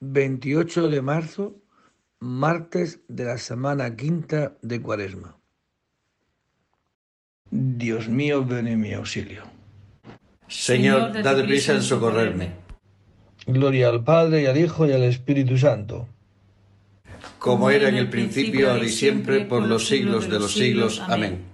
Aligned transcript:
28 0.00 0.88
de 0.88 1.02
marzo, 1.02 1.56
martes 2.20 3.00
de 3.08 3.24
la 3.24 3.38
semana 3.38 3.96
quinta 3.96 4.56
de 4.62 4.80
Cuaresma. 4.80 5.36
Dios 7.50 8.08
mío, 8.08 8.44
ven 8.44 8.68
en 8.68 8.80
mi 8.80 8.92
auxilio. 8.92 9.42
Señor, 10.46 11.22
date 11.22 11.44
prisa 11.44 11.74
en 11.74 11.82
socorrerme. 11.82 12.52
Gloria 13.46 13.88
al 13.88 14.04
Padre 14.04 14.42
y 14.42 14.46
al 14.46 14.56
Hijo 14.56 14.86
y 14.86 14.92
al 14.92 15.02
Espíritu 15.02 15.56
Santo. 15.56 16.06
Como 17.38 17.70
era 17.70 17.88
en 17.88 17.96
el 17.96 18.08
principio, 18.08 18.70
ahora 18.70 18.84
y 18.84 18.90
siempre, 18.90 19.44
por 19.44 19.62
los 19.66 19.88
siglos 19.88 20.28
de 20.28 20.38
los 20.38 20.52
siglos. 20.52 21.00
Amén. 21.08 21.44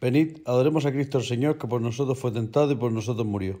Venid, 0.00 0.38
adoremos 0.46 0.86
a 0.86 0.92
Cristo 0.92 1.18
el 1.18 1.24
Señor, 1.24 1.58
que 1.58 1.66
por 1.66 1.80
nosotros 1.80 2.18
fue 2.18 2.30
tentado 2.30 2.72
y 2.72 2.76
por 2.76 2.92
nosotros 2.92 3.26
murió. 3.26 3.60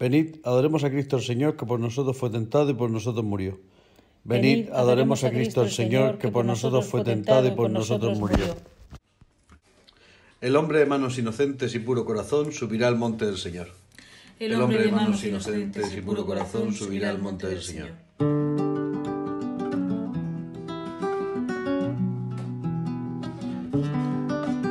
Venid, 0.00 0.36
adoremos 0.44 0.82
a 0.82 0.90
Cristo 0.90 1.16
el 1.18 1.22
Señor, 1.22 1.56
que 1.58 1.66
por 1.66 1.78
nosotros 1.78 2.16
fue 2.16 2.30
tentado 2.30 2.70
y 2.70 2.72
por 2.72 2.90
nosotros 2.90 3.22
murió. 3.22 3.60
Venid, 4.24 4.70
adoremos 4.72 5.24
a 5.24 5.30
Cristo 5.30 5.62
el 5.62 5.70
Señor, 5.70 6.16
que 6.16 6.28
por 6.28 6.46
nosotros 6.46 6.86
fue 6.86 7.04
tentado 7.04 7.46
y 7.46 7.50
por 7.50 7.70
nosotros 7.70 8.18
murió. 8.18 8.56
El 10.40 10.56
hombre 10.56 10.78
de 10.78 10.86
manos 10.86 11.18
inocentes 11.18 11.74
y 11.74 11.80
puro 11.80 12.06
corazón 12.06 12.50
subirá 12.50 12.88
al 12.88 12.96
monte 12.96 13.26
del 13.26 13.36
Señor. 13.36 13.68
El 14.38 14.58
hombre 14.58 14.84
de 14.84 14.90
manos 14.90 15.22
inocentes 15.22 15.94
y 15.94 16.00
puro 16.00 16.24
corazón 16.24 16.72
subirá 16.72 17.10
al 17.10 17.18
monte 17.18 17.46
del 17.46 17.60
Señor. 17.60 17.90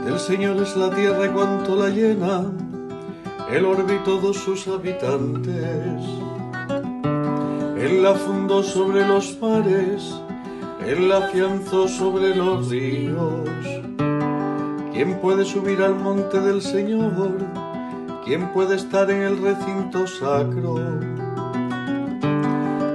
Del 0.06 0.20
Señor 0.20 0.60
es 0.64 0.76
la 0.76 0.96
tierra 0.96 1.28
y 1.28 1.30
cuanto 1.30 1.76
la 1.76 1.90
llena 1.90 2.52
el 3.52 3.66
orbe 3.66 4.00
todos 4.06 4.38
sus 4.38 4.68
habitantes. 4.68 6.04
Él 7.78 8.04
la 8.04 8.14
fundó 8.14 8.62
sobre 8.62 9.08
los 9.08 9.38
mares, 9.42 10.14
Él 10.86 11.10
la 11.10 11.18
afianzó 11.18 11.88
sobre 11.88 12.36
los 12.36 12.70
ríos. 12.70 13.50
¿Quién 14.94 15.20
puede 15.22 15.46
subir 15.46 15.82
al 15.82 15.96
monte 15.96 16.40
del 16.40 16.62
Señor? 16.62 17.32
¿Quién 18.26 18.52
puede 18.54 18.76
estar 18.76 19.10
en 19.10 19.22
el 19.22 19.42
recinto 19.42 20.06
sacro? 20.06 20.76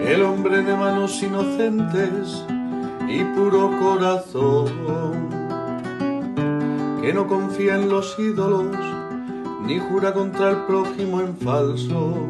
El 0.01 0.23
hombre 0.23 0.63
de 0.63 0.77
manos 0.77 1.23
inocentes 1.23 2.45
y 3.09 3.25
puro 3.35 3.71
corazón, 3.81 4.69
que 7.01 7.13
no 7.13 7.27
confía 7.27 7.77
en 7.77 7.89
los 7.89 8.19
ídolos, 8.19 8.77
ni 9.67 9.79
jura 9.79 10.13
contra 10.13 10.51
el 10.51 10.57
prójimo 10.67 11.21
en 11.21 11.37
falso. 11.37 12.29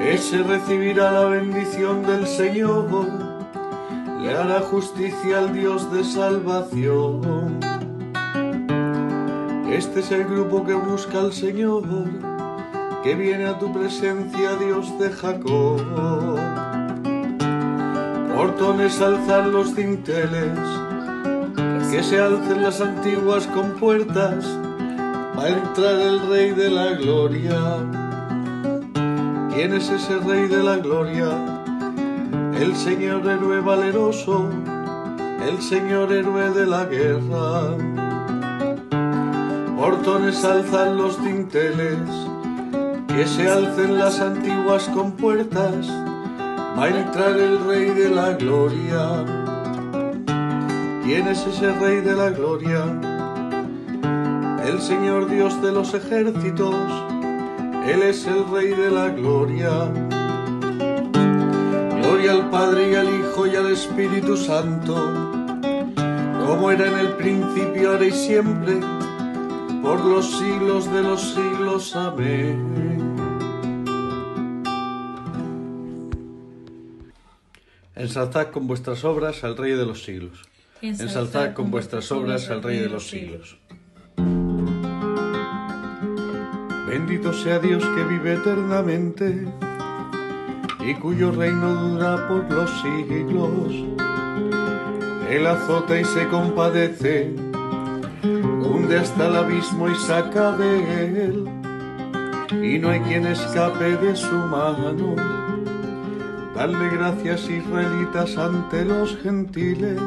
Ese 0.00 0.42
recibirá 0.44 1.10
la 1.10 1.24
bendición 1.24 2.02
del 2.04 2.26
Señor, 2.26 2.86
le 4.22 4.36
hará 4.36 4.60
justicia 4.60 5.38
al 5.38 5.52
Dios 5.52 5.92
de 5.92 6.04
salvación. 6.04 7.58
Este 9.68 10.00
es 10.00 10.12
el 10.12 10.24
grupo 10.24 10.64
que 10.64 10.74
busca 10.74 11.18
al 11.20 11.32
Señor, 11.32 11.82
que 13.02 13.14
viene 13.16 13.46
a 13.46 13.58
tu 13.58 13.72
presencia, 13.72 14.54
Dios 14.56 14.96
de 14.98 15.10
Jacob. 15.10 15.80
Portones 18.36 19.00
alzar 19.00 19.46
los 19.48 19.74
dinteles, 19.74 20.58
que 21.90 22.02
se 22.02 22.20
alcen 22.20 22.62
las 22.62 22.80
antiguas 22.80 23.46
compuertas 23.48 24.46
va 25.36 25.44
a 25.44 25.48
entrar 25.48 26.00
el 26.00 26.26
Rey 26.28 26.50
de 26.52 26.70
la 26.70 26.92
Gloria. 26.94 27.76
¿Quién 29.52 29.74
es 29.74 29.90
ese 29.90 30.18
Rey 30.20 30.48
de 30.48 30.62
la 30.62 30.76
Gloria? 30.76 31.28
El 32.58 32.74
Señor 32.74 33.26
héroe 33.28 33.60
valeroso, 33.60 34.48
el 35.46 35.60
Señor 35.60 36.12
héroe 36.12 36.50
de 36.50 36.66
la 36.66 36.84
guerra. 36.86 37.76
Portones 39.76 40.42
alzan 40.44 40.96
los 40.96 41.22
dinteles, 41.22 41.98
que 43.08 43.26
se 43.26 43.48
alcen 43.48 43.98
las 43.98 44.20
antiguas 44.20 44.88
compuertas, 44.88 45.86
va 46.78 46.84
a 46.84 46.88
entrar 46.88 47.36
el 47.36 47.62
Rey 47.64 47.90
de 47.90 48.08
la 48.08 48.32
Gloria. 48.32 49.24
¿Quién 51.04 51.28
es 51.28 51.46
ese 51.46 51.72
Rey 51.72 52.00
de 52.00 52.14
la 52.14 52.30
Gloria? 52.30 53.15
El 54.66 54.82
Señor 54.82 55.30
Dios 55.30 55.62
de 55.62 55.70
los 55.70 55.94
ejércitos, 55.94 56.74
Él 57.86 58.02
es 58.02 58.26
el 58.26 58.44
Rey 58.50 58.70
de 58.70 58.90
la 58.90 59.10
gloria. 59.10 59.92
Gloria 62.02 62.32
al 62.32 62.50
Padre 62.50 62.90
y 62.90 62.94
al 62.96 63.08
Hijo 63.08 63.46
y 63.46 63.54
al 63.54 63.70
Espíritu 63.70 64.36
Santo, 64.36 64.94
como 66.46 66.70
era 66.72 66.86
en 66.88 66.98
el 66.98 67.12
principio, 67.12 67.92
ahora 67.92 68.06
y 68.06 68.10
siempre, 68.10 68.80
por 69.82 70.04
los 70.04 70.36
siglos 70.38 70.92
de 70.92 71.02
los 71.02 71.34
siglos. 71.34 71.94
Amén. 71.94 72.76
Ensalzad 77.94 78.50
con 78.50 78.66
vuestras 78.66 79.04
obras 79.04 79.44
al 79.44 79.56
Rey 79.56 79.72
de 79.72 79.86
los 79.86 80.02
siglos. 80.02 80.42
Ensalzad 80.82 81.54
con 81.54 81.70
vuestras 81.70 82.10
obras 82.10 82.50
al 82.50 82.62
Rey 82.62 82.78
de 82.78 82.88
los 82.88 83.06
siglos. 83.08 83.58
Bendito 86.86 87.32
sea 87.32 87.58
Dios 87.58 87.84
que 87.84 88.04
vive 88.04 88.34
eternamente 88.34 89.46
y 90.80 90.94
cuyo 90.94 91.32
reino 91.32 91.74
dura 91.74 92.28
por 92.28 92.50
los 92.50 92.70
siglos. 92.80 93.72
Él 95.28 95.46
azota 95.46 95.98
y 95.98 96.04
se 96.04 96.28
compadece, 96.28 97.34
hunde 98.22 98.98
hasta 98.98 99.26
el 99.26 99.36
abismo 99.36 99.88
y 99.88 99.94
saca 99.96 100.52
de 100.52 101.24
él, 101.24 101.48
y 102.62 102.78
no 102.78 102.90
hay 102.90 103.00
quien 103.00 103.26
escape 103.26 103.96
de 103.96 104.14
su 104.14 104.36
mano. 104.36 105.16
Dale 106.54 106.88
gracias 106.90 107.50
israelitas 107.50 108.38
ante 108.38 108.84
los 108.84 109.16
gentiles, 109.18 110.00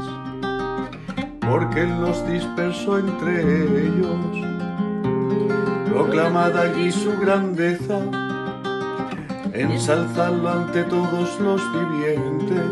porque 1.41 1.81
Él 1.81 2.01
los 2.01 2.25
dispersó 2.27 2.97
entre 2.97 3.43
ellos. 3.43 4.48
Proclamad 5.89 6.55
allí 6.55 6.91
su 6.91 7.17
grandeza, 7.19 7.99
ensalzadlo 9.53 10.49
ante 10.49 10.83
todos 10.83 11.39
los 11.39 11.61
vivientes. 11.73 12.63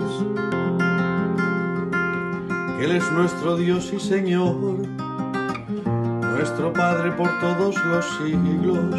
Él 2.80 2.92
es 2.92 3.12
nuestro 3.12 3.58
Dios 3.58 3.92
y 3.92 4.00
Señor, 4.00 4.56
nuestro 6.32 6.72
Padre 6.74 7.12
por 7.14 7.28
todos 7.40 7.76
los 7.86 8.06
siglos. 8.18 8.96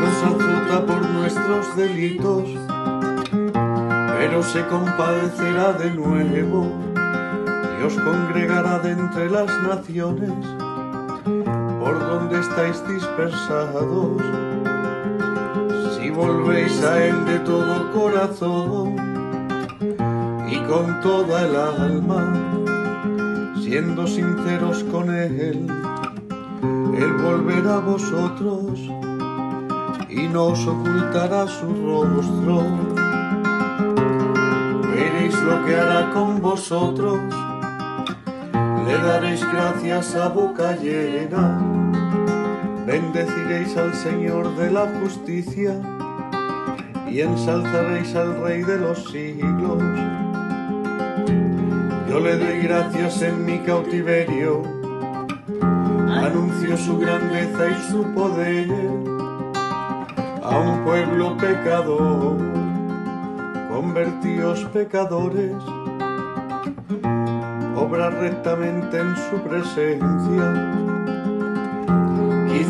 Nos 0.00 0.22
azota 0.22 0.86
por 0.86 1.08
nuestros 1.08 1.76
delitos, 1.76 2.44
pero 4.18 4.42
se 4.42 4.66
compadecerá 4.66 5.72
de 5.72 5.90
nuevo 5.92 6.70
y 7.80 7.84
os 7.84 7.94
congregará 7.94 8.80
de 8.80 8.90
entre 8.90 9.30
las 9.30 9.50
naciones 9.62 10.34
donde 12.10 12.40
estáis 12.40 12.82
dispersados. 12.88 14.20
Si 15.96 16.10
volvéis 16.10 16.82
a 16.82 17.04
Él 17.04 17.24
de 17.24 17.38
todo 17.40 17.92
corazón 17.92 18.96
y 20.48 20.58
con 20.64 21.00
toda 21.02 21.46
el 21.46 21.54
alma, 21.54 22.34
siendo 23.62 24.08
sinceros 24.08 24.82
con 24.84 25.14
Él, 25.14 25.68
Él 26.98 27.12
volverá 27.22 27.76
a 27.76 27.80
vosotros 27.80 28.80
y 30.08 30.26
no 30.26 30.46
os 30.46 30.66
ocultará 30.66 31.46
su 31.46 31.68
rostro. 31.86 32.64
Veréis 34.92 35.40
lo 35.42 35.64
que 35.64 35.76
hará 35.76 36.10
con 36.10 36.40
vosotros, 36.42 37.20
le 38.84 38.98
daréis 38.98 39.46
gracias 39.52 40.16
a 40.16 40.28
boca 40.28 40.76
llena, 40.76 41.79
bendeciréis 42.90 43.76
al 43.76 43.94
Señor 43.94 44.56
de 44.56 44.68
la 44.68 44.84
justicia 45.00 45.80
y 47.08 47.20
ensalzaréis 47.20 48.16
al 48.16 48.42
Rey 48.42 48.62
de 48.64 48.78
los 48.78 49.04
siglos. 49.12 49.80
Yo 52.08 52.18
le 52.18 52.36
doy 52.36 52.62
gracias 52.62 53.22
en 53.22 53.44
mi 53.46 53.58
cautiverio, 53.60 54.64
anuncio 56.08 56.76
su 56.76 56.98
grandeza 56.98 57.68
y 57.70 57.92
su 57.92 58.02
poder 58.12 58.68
a 60.42 60.58
un 60.58 60.82
pueblo 60.82 61.36
pecador, 61.36 62.38
convertíos 63.68 64.64
pecadores, 64.72 65.54
obra 67.76 68.10
rectamente 68.10 68.98
en 68.98 69.14
su 69.16 69.40
presencia. 69.48 70.99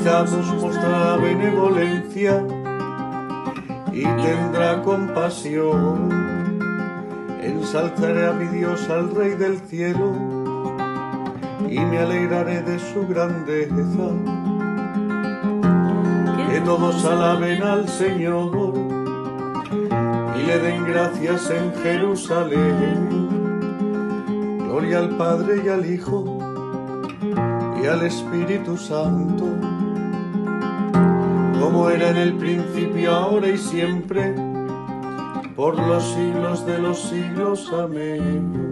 Quizás 0.00 0.32
os 0.32 0.48
mostrará 0.54 1.18
benevolencia 1.18 2.42
y 3.92 4.02
tendrá 4.02 4.80
compasión. 4.80 6.08
Ensalzaré 7.42 8.26
a 8.28 8.32
mi 8.32 8.46
Dios 8.46 8.88
al 8.88 9.14
Rey 9.14 9.32
del 9.32 9.58
cielo 9.58 10.14
y 11.68 11.78
me 11.80 11.98
alegraré 11.98 12.62
de 12.62 12.78
su 12.78 13.06
grandeza 13.06 14.08
que 16.48 16.60
todos 16.62 17.04
alaben 17.04 17.62
al 17.62 17.86
Señor 17.86 18.72
y 20.34 20.46
le 20.46 20.58
den 20.60 20.86
gracias 20.86 21.50
en 21.50 21.74
Jerusalén. 21.82 23.28
Gloria 24.60 25.00
al 25.00 25.10
Padre 25.18 25.60
y 25.62 25.68
al 25.68 25.84
Hijo 25.84 26.38
y 27.82 27.86
al 27.86 28.02
Espíritu 28.02 28.76
Santo, 28.76 29.46
en 32.10 32.16
el 32.16 32.36
principio, 32.36 33.12
ahora 33.12 33.48
y 33.48 33.56
siempre, 33.56 34.34
por 35.54 35.78
los 35.78 36.02
siglos 36.02 36.66
de 36.66 36.78
los 36.78 36.98
siglos. 36.98 37.72
Amén. 37.72 38.70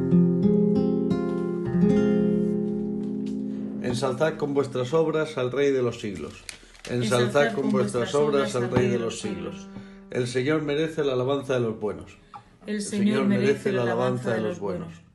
Ensalzad 3.83 4.37
con 4.37 4.55
vuestras 4.55 4.93
obras 4.93 5.39
al 5.39 5.53
Rey 5.53 5.71
de 5.71 5.83
los 5.83 6.01
siglos. 6.01 6.43
Ensalzad 6.91 7.55
con 7.55 7.71
vuestras 7.71 8.13
obras 8.17 8.57
al 8.57 8.71
Rey 8.71 8.89
de 8.89 8.99
los 8.99 9.21
siglos. 9.21 9.69
El 10.11 10.27
Señor 10.27 10.63
merece 10.63 11.05
la 11.05 11.13
alabanza 11.13 11.55
de 11.55 11.61
los 11.61 11.79
buenos. 11.79 12.19
El 12.67 12.83
Señor 12.83 13.25
merece 13.25 13.71
la 13.71 13.83
alabanza 13.83 14.35
de 14.35 14.41
los 14.41 14.59
buenos. 14.59 15.08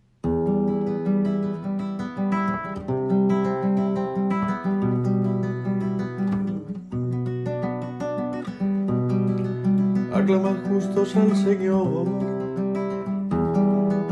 Al 11.03 11.35
Señor, 11.35 12.05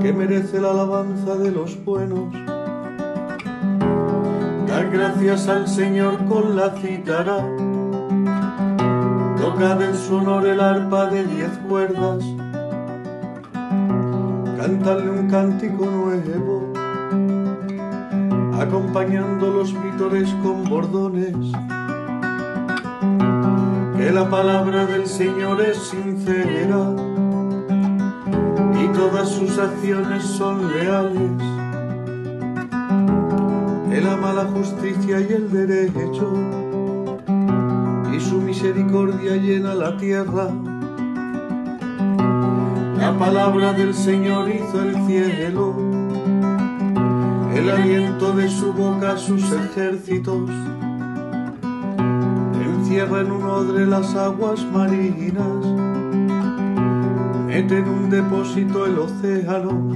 que 0.02 0.12
merece 0.12 0.60
la 0.60 0.72
alabanza 0.72 1.38
de 1.38 1.50
los 1.50 1.82
buenos. 1.86 2.34
Dad 4.68 4.92
gracias 4.92 5.48
al 5.48 5.70
Señor 5.70 6.26
con 6.26 6.58
la 6.58 6.76
cítara, 6.76 7.48
tocad 9.38 9.82
en 9.82 9.96
su 9.96 10.20
el 10.46 10.60
arpa 10.60 11.06
de 11.06 11.24
diez 11.28 11.58
cuerdas, 11.70 12.26
cantadle 14.58 15.12
un 15.12 15.30
cántico 15.30 15.86
nuevo, 15.86 16.74
acompañando 18.60 19.50
los 19.50 19.74
vítores 19.82 20.30
con 20.44 20.66
bordones 20.66 21.38
que 24.02 24.12
la 24.12 24.28
palabra 24.28 24.88
del 24.88 25.06
Señor 25.06 25.62
es 25.62 25.78
sincera 25.78 26.96
y 28.84 28.88
todas 28.94 29.30
sus 29.30 29.60
acciones 29.60 30.24
son 30.24 30.74
leales. 30.74 31.32
Él 33.92 34.08
ama 34.08 34.34
la 34.34 34.46
justicia 34.46 35.20
y 35.20 35.34
el 35.34 35.52
derecho 35.52 36.34
y 38.12 38.20
su 38.20 38.42
misericordia 38.42 39.36
llena 39.36 39.76
la 39.76 39.96
tierra. 39.98 40.50
La 42.98 43.16
palabra 43.20 43.74
del 43.74 43.94
Señor 43.94 44.50
hizo 44.50 44.82
el 44.82 44.96
cielo, 45.06 45.76
el 47.54 47.70
aliento 47.70 48.34
de 48.34 48.50
su 48.50 48.74
boca 48.74 49.16
sus 49.16 49.44
ejércitos 49.52 50.50
encierra 52.92 53.22
en 53.22 53.32
un 53.32 53.44
odre 53.46 53.86
las 53.86 54.14
aguas 54.16 54.66
marinas, 54.66 55.66
mete 57.48 57.78
en 57.78 57.88
un 57.88 58.10
depósito 58.10 58.86
el 58.86 59.00
océano. 59.00 59.96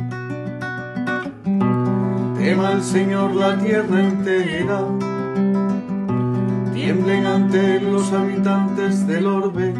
Tema 2.37 2.69
al 2.69 2.81
Señor 2.81 3.35
la 3.35 3.57
tierra 3.57 3.99
entera, 3.99 4.79
tiemblen 6.73 7.25
ante 7.25 7.75
él 7.75 7.91
los 7.91 8.13
habitantes 8.13 9.05
del 9.05 9.27
orbe, 9.27 9.73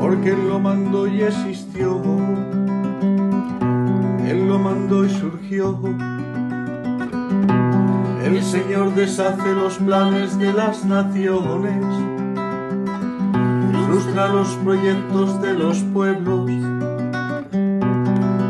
porque 0.00 0.30
él 0.30 0.48
lo 0.48 0.58
mandó 0.58 1.06
y 1.06 1.22
existió, 1.22 2.02
él 4.26 4.48
lo 4.48 4.58
mandó 4.58 5.04
y 5.04 5.08
surgió. 5.08 5.78
El 8.32 8.42
Señor 8.42 8.94
deshace 8.94 9.52
los 9.52 9.76
planes 9.76 10.38
de 10.38 10.54
las 10.54 10.86
naciones, 10.86 11.84
frustra 13.86 14.28
los 14.28 14.48
proyectos 14.64 15.42
de 15.42 15.52
los 15.52 15.78
pueblos, 15.92 16.50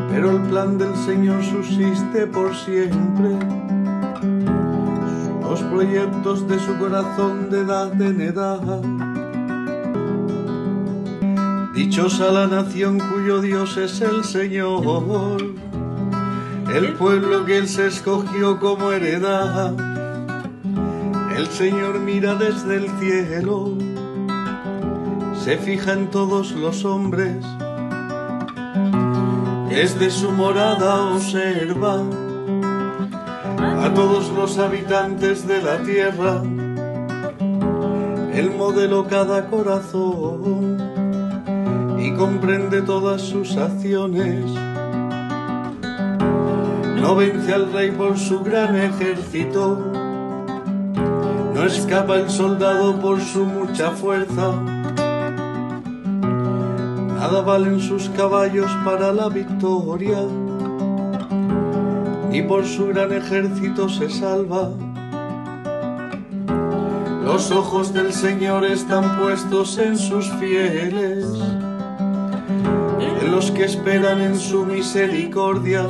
pero 0.08 0.30
el 0.30 0.42
plan 0.42 0.78
del 0.78 0.94
Señor 0.94 1.42
subsiste 1.42 2.28
por 2.28 2.54
siempre. 2.54 3.30
los 5.42 5.60
proyectos 5.62 6.46
de 6.46 6.60
su 6.60 6.78
corazón 6.78 7.50
de 7.50 7.62
edad 7.62 8.00
en 8.00 8.20
edad. 8.20 8.60
Dichosa 11.74 12.30
la 12.30 12.46
nación 12.46 13.00
cuyo 13.12 13.40
Dios 13.40 13.76
es 13.76 14.00
el 14.00 14.22
Señor, 14.22 15.38
el 16.74 16.94
pueblo 16.94 17.44
que 17.44 17.58
Él 17.58 17.68
se 17.68 17.86
escogió 17.88 18.58
como 18.58 18.92
heredad. 18.92 19.74
El 21.36 21.46
Señor 21.48 21.98
mira 22.00 22.34
desde 22.34 22.76
el 22.76 22.90
cielo, 22.98 23.76
se 25.44 25.58
fija 25.58 25.92
en 25.92 26.10
todos 26.10 26.52
los 26.52 26.84
hombres, 26.84 27.44
desde 29.68 30.10
su 30.10 30.30
morada 30.30 31.12
observa 31.14 32.02
a 33.58 33.92
todos 33.94 34.30
los 34.30 34.58
habitantes 34.58 35.46
de 35.46 35.62
la 35.62 35.82
tierra. 35.82 36.42
Él 38.34 38.50
modeló 38.56 39.06
cada 39.06 39.46
corazón 39.46 40.78
y 41.98 42.14
comprende 42.14 42.80
todas 42.80 43.20
sus 43.20 43.56
acciones. 43.56 44.61
No 47.02 47.16
vence 47.16 47.52
al 47.52 47.72
rey 47.72 47.90
por 47.90 48.16
su 48.16 48.44
gran 48.44 48.76
ejército, 48.76 49.76
no 51.52 51.64
escapa 51.64 52.14
el 52.14 52.30
soldado 52.30 53.00
por 53.00 53.20
su 53.20 53.44
mucha 53.44 53.90
fuerza. 53.90 54.52
Nada 57.16 57.42
valen 57.42 57.80
sus 57.80 58.08
caballos 58.10 58.70
para 58.84 59.12
la 59.12 59.28
victoria 59.28 60.18
y 62.30 62.40
por 62.42 62.64
su 62.64 62.86
gran 62.86 63.12
ejército 63.12 63.88
se 63.88 64.08
salva. 64.08 64.70
Los 67.24 67.50
ojos 67.50 67.92
del 67.92 68.12
Señor 68.12 68.64
están 68.64 69.18
puestos 69.18 69.76
en 69.78 69.98
sus 69.98 70.30
fieles, 70.34 71.26
en 73.00 73.32
los 73.32 73.50
que 73.50 73.64
esperan 73.64 74.20
en 74.20 74.38
su 74.38 74.64
misericordia, 74.64 75.84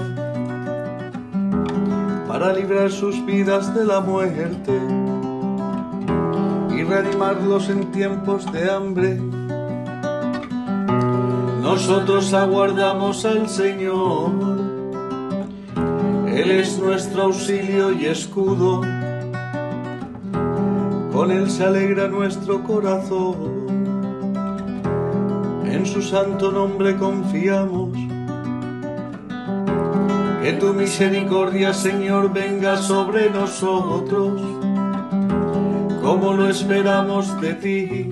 para 2.43 2.55
librar 2.55 2.91
sus 2.91 3.25
vidas 3.25 3.73
de 3.73 3.85
la 3.85 4.01
muerte 4.01 4.73
y 6.77 6.83
reanimarlos 6.83 7.69
en 7.69 7.93
tiempos 7.93 8.51
de 8.51 8.69
hambre. 8.69 9.15
Nosotros 11.63 12.35
aguardamos 12.35 13.25
al 13.27 13.49
Señor 13.49 14.33
él 16.27 16.51
es 16.51 16.81
nuestro 16.81 17.23
auxilio 17.23 17.93
y 17.93 18.07
escudo, 18.07 18.81
con 21.13 21.31
Él 21.31 21.49
se 21.49 21.65
alegra 21.65 22.09
nuestro 22.09 22.65
corazón, 22.65 23.37
en 25.65 25.87
su 25.87 26.03
santo 26.03 26.51
nombre 26.51 26.97
confiamos. 26.97 28.02
Que 30.43 30.53
tu 30.55 30.75
misericordia, 30.75 31.73
Señor, 31.73 32.33
venga 32.33 32.77
sobre 32.77 33.31
nosotros, 33.31 34.43
como 36.03 36.35
lo 36.35 36.49
esperamos 36.49 37.41
de 37.41 37.55
ti. 37.55 38.09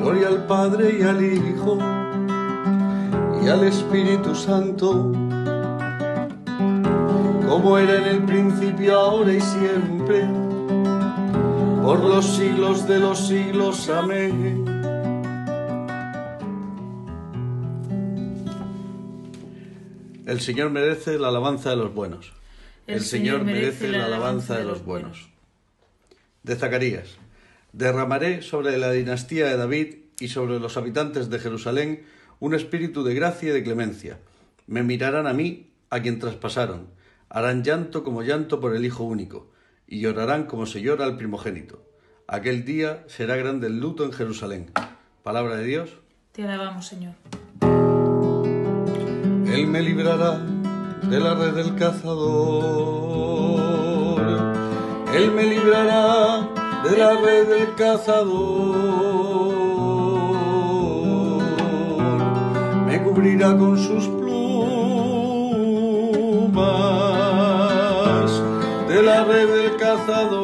Gloria 0.00 0.28
al 0.28 0.46
Padre 0.46 0.96
y 0.98 1.02
al 1.02 1.22
Hijo 1.22 1.78
y 3.42 3.48
al 3.48 3.64
Espíritu 3.64 4.34
Santo 4.34 5.12
como 7.54 7.78
era 7.78 7.96
en 7.96 8.04
el 8.04 8.22
principio, 8.24 8.98
ahora 8.98 9.32
y 9.32 9.40
siempre, 9.40 10.26
por 11.84 12.00
los 12.00 12.24
siglos 12.24 12.88
de 12.88 12.98
los 12.98 13.28
siglos. 13.28 13.88
Amén. 13.88 14.63
El 20.34 20.40
Señor 20.40 20.70
merece 20.70 21.16
la 21.16 21.28
alabanza 21.28 21.70
de 21.70 21.76
los 21.76 21.94
buenos. 21.94 22.32
El, 22.88 23.02
Señor 23.02 23.44
merece 23.44 23.86
la 23.86 24.06
alabanza 24.06 24.58
de 24.58 24.64
los 24.64 24.84
buenos. 24.84 25.28
De 26.42 26.56
Zacarías. 26.56 27.18
Derramaré 27.72 28.42
sobre 28.42 28.76
la 28.78 28.90
dinastía 28.90 29.46
de 29.46 29.56
David 29.56 29.94
y 30.18 30.26
sobre 30.26 30.58
los 30.58 30.76
habitantes 30.76 31.30
de 31.30 31.38
Jerusalén 31.38 32.04
un 32.40 32.52
espíritu 32.52 33.04
de 33.04 33.14
gracia 33.14 33.50
y 33.50 33.52
de 33.52 33.62
clemencia. 33.62 34.18
Me 34.66 34.82
mirarán 34.82 35.28
a 35.28 35.32
mí, 35.32 35.70
a 35.88 36.02
quien 36.02 36.18
traspasaron 36.18 36.88
harán 37.28 37.62
llanto 37.62 38.02
como 38.02 38.22
llanto 38.22 38.60
por 38.60 38.74
el 38.74 38.84
Hijo 38.84 39.04
único, 39.04 39.52
y 39.86 40.00
llorarán 40.00 40.46
como 40.46 40.66
se 40.66 40.82
llora 40.82 41.04
al 41.04 41.16
primogénito. 41.16 41.84
Aquel 42.26 42.64
día 42.64 43.04
será 43.06 43.36
grande 43.36 43.68
el 43.68 43.78
luto 43.78 44.04
en 44.04 44.12
Jerusalén. 44.12 44.72
Palabra 45.22 45.56
de 45.56 45.64
Dios. 45.64 45.90
Te 46.32 46.42
alabamos, 46.42 46.88
Señor. 46.88 47.14
Él 49.54 49.68
me 49.68 49.80
librará 49.82 50.40
de 51.08 51.20
la 51.20 51.34
red 51.34 51.54
del 51.54 51.76
cazador. 51.76 52.24
Él 55.14 55.30
me 55.30 55.44
librará 55.44 56.48
de 56.82 56.98
la 56.98 57.10
red 57.20 57.46
del 57.48 57.72
cazador. 57.76 58.74
Me 62.88 63.00
cubrirá 63.04 63.56
con 63.56 63.78
sus 63.78 64.08
de 68.88 69.02
la 69.02 69.24
red 69.24 69.48
del 69.54 69.76
cazador. 69.76 70.34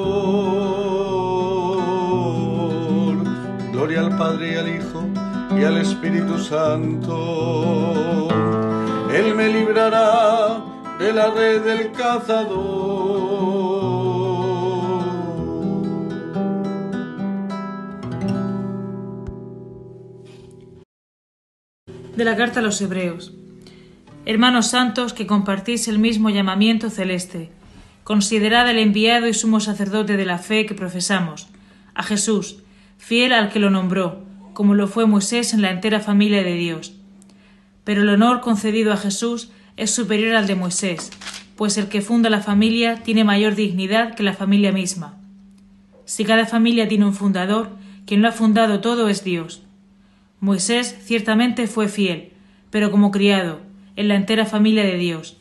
Gloria 3.73 4.01
al 4.03 4.17
Padre 4.17 4.53
y 4.53 4.57
al 4.57 4.69
Hijo 4.69 5.03
y 5.59 5.65
al 5.65 5.79
Espíritu 5.79 6.39
Santo. 6.39 8.30
Él 9.31 9.37
me 9.37 9.49
librará 9.49 10.61
de 10.99 11.13
la 11.13 11.31
red 11.31 11.63
del 11.63 11.93
cazador. 11.93 12.51
De 22.17 22.25
la 22.25 22.37
carta 22.37 22.59
a 22.59 22.63
los 22.63 22.81
Hebreos. 22.81 23.33
Hermanos 24.27 24.67
santos 24.67 25.13
que 25.13 25.29
compartís 25.29 25.87
el 25.87 26.01
mismo 26.01 26.31
llamamiento 26.31 26.91
celeste 26.91 27.53
Considerad 28.03 28.69
el 28.69 28.79
enviado 28.79 29.29
y 29.29 29.35
sumo 29.35 29.61
sacerdote 29.61 30.17
de 30.17 30.25
la 30.25 30.39
fe 30.39 30.67
que 30.67 30.75
profesamos, 30.75 31.49
a 31.95 32.03
Jesús, 32.03 32.65
fiel 32.99 33.33
al 33.33 33.51
que 33.51 33.61
lo 33.61 33.71
nombró, 33.71 34.25
como 34.55 34.75
lo 34.75 34.89
fue 34.89 35.07
Moisés 35.07 35.55
en 35.55 35.63
la 35.63 35.71
entera 35.71 36.01
familia 36.01 36.43
de 36.43 36.55
Dios. 36.55 37.00
Pero 37.91 38.03
el 38.03 38.09
honor 38.11 38.41
concedido 38.41 38.93
a 38.93 38.97
Jesús 38.97 39.51
es 39.77 39.91
superior 39.91 40.37
al 40.37 40.47
de 40.47 40.55
Moisés, 40.55 41.11
pues 41.57 41.77
el 41.77 41.89
que 41.89 42.03
funda 42.03 42.31
la 42.31 42.41
familia 42.41 43.03
tiene 43.03 43.25
mayor 43.25 43.57
dignidad 43.57 44.15
que 44.15 44.23
la 44.23 44.33
familia 44.33 44.71
misma. 44.71 45.19
Si 46.05 46.25
cada 46.25 46.47
familia 46.47 46.87
tiene 46.87 47.05
un 47.05 47.15
fundador, 47.15 47.71
quien 48.07 48.23
lo 48.23 48.29
ha 48.29 48.31
fundado 48.31 48.81
todo 48.81 49.09
es 49.09 49.25
Dios. 49.25 49.65
Moisés 50.39 50.99
ciertamente 51.03 51.67
fue 51.67 51.89
fiel, 51.89 52.31
pero 52.71 52.93
como 52.93 53.11
criado, 53.11 53.59
en 53.97 54.07
la 54.07 54.15
entera 54.15 54.47
familia 54.47 54.85
de 54.85 54.95
Dios 54.95 55.39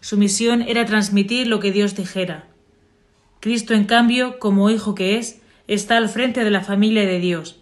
su 0.00 0.16
misión 0.16 0.62
era 0.62 0.86
transmitir 0.86 1.46
lo 1.46 1.60
que 1.60 1.70
Dios 1.70 1.94
dijera. 1.94 2.48
Cristo, 3.38 3.74
en 3.74 3.84
cambio, 3.84 4.40
como 4.40 4.70
hijo 4.70 4.96
que 4.96 5.18
es, 5.18 5.40
está 5.68 5.98
al 5.98 6.08
frente 6.08 6.42
de 6.42 6.50
la 6.50 6.62
familia 6.62 7.06
de 7.06 7.20
Dios. 7.20 7.60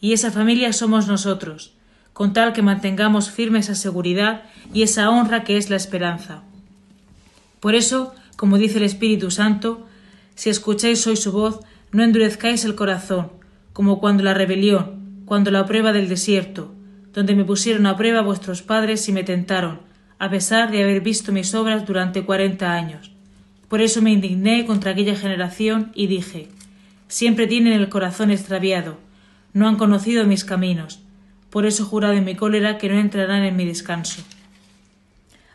Y 0.00 0.14
esa 0.14 0.32
familia 0.32 0.72
somos 0.72 1.06
nosotros, 1.06 1.74
con 2.12 2.32
tal 2.32 2.52
que 2.52 2.62
mantengamos 2.62 3.30
firme 3.30 3.58
esa 3.58 3.74
seguridad 3.74 4.42
y 4.72 4.82
esa 4.82 5.10
honra 5.10 5.44
que 5.44 5.56
es 5.56 5.70
la 5.70 5.76
esperanza. 5.76 6.42
Por 7.60 7.74
eso, 7.74 8.14
como 8.36 8.58
dice 8.58 8.78
el 8.78 8.84
Espíritu 8.84 9.30
Santo, 9.30 9.86
si 10.34 10.50
escucháis 10.50 11.06
hoy 11.06 11.16
su 11.16 11.32
voz, 11.32 11.60
no 11.92 12.02
endurezcáis 12.02 12.64
el 12.64 12.74
corazón, 12.74 13.30
como 13.72 14.00
cuando 14.00 14.22
la 14.22 14.34
rebelión, 14.34 15.22
cuando 15.26 15.50
la 15.50 15.64
prueba 15.66 15.92
del 15.92 16.08
desierto, 16.08 16.74
donde 17.12 17.34
me 17.34 17.44
pusieron 17.44 17.86
a 17.86 17.96
prueba 17.96 18.22
vuestros 18.22 18.62
padres 18.62 19.08
y 19.08 19.12
me 19.12 19.24
tentaron, 19.24 19.80
a 20.18 20.30
pesar 20.30 20.70
de 20.70 20.82
haber 20.82 21.00
visto 21.00 21.32
mis 21.32 21.54
obras 21.54 21.86
durante 21.86 22.24
cuarenta 22.24 22.74
años. 22.74 23.12
Por 23.68 23.80
eso 23.80 24.02
me 24.02 24.12
indigné 24.12 24.66
contra 24.66 24.92
aquella 24.92 25.16
generación 25.16 25.92
y 25.94 26.06
dije 26.06 26.48
Siempre 27.08 27.46
tienen 27.46 27.74
el 27.74 27.88
corazón 27.88 28.30
extraviado, 28.30 28.98
no 29.52 29.68
han 29.68 29.76
conocido 29.76 30.24
mis 30.26 30.44
caminos, 30.44 31.00
por 31.52 31.66
eso 31.66 31.84
jurado 31.84 32.14
en 32.14 32.24
mi 32.24 32.34
cólera 32.34 32.78
que 32.78 32.88
no 32.88 32.98
entrarán 32.98 33.44
en 33.44 33.56
mi 33.56 33.66
descanso. 33.66 34.22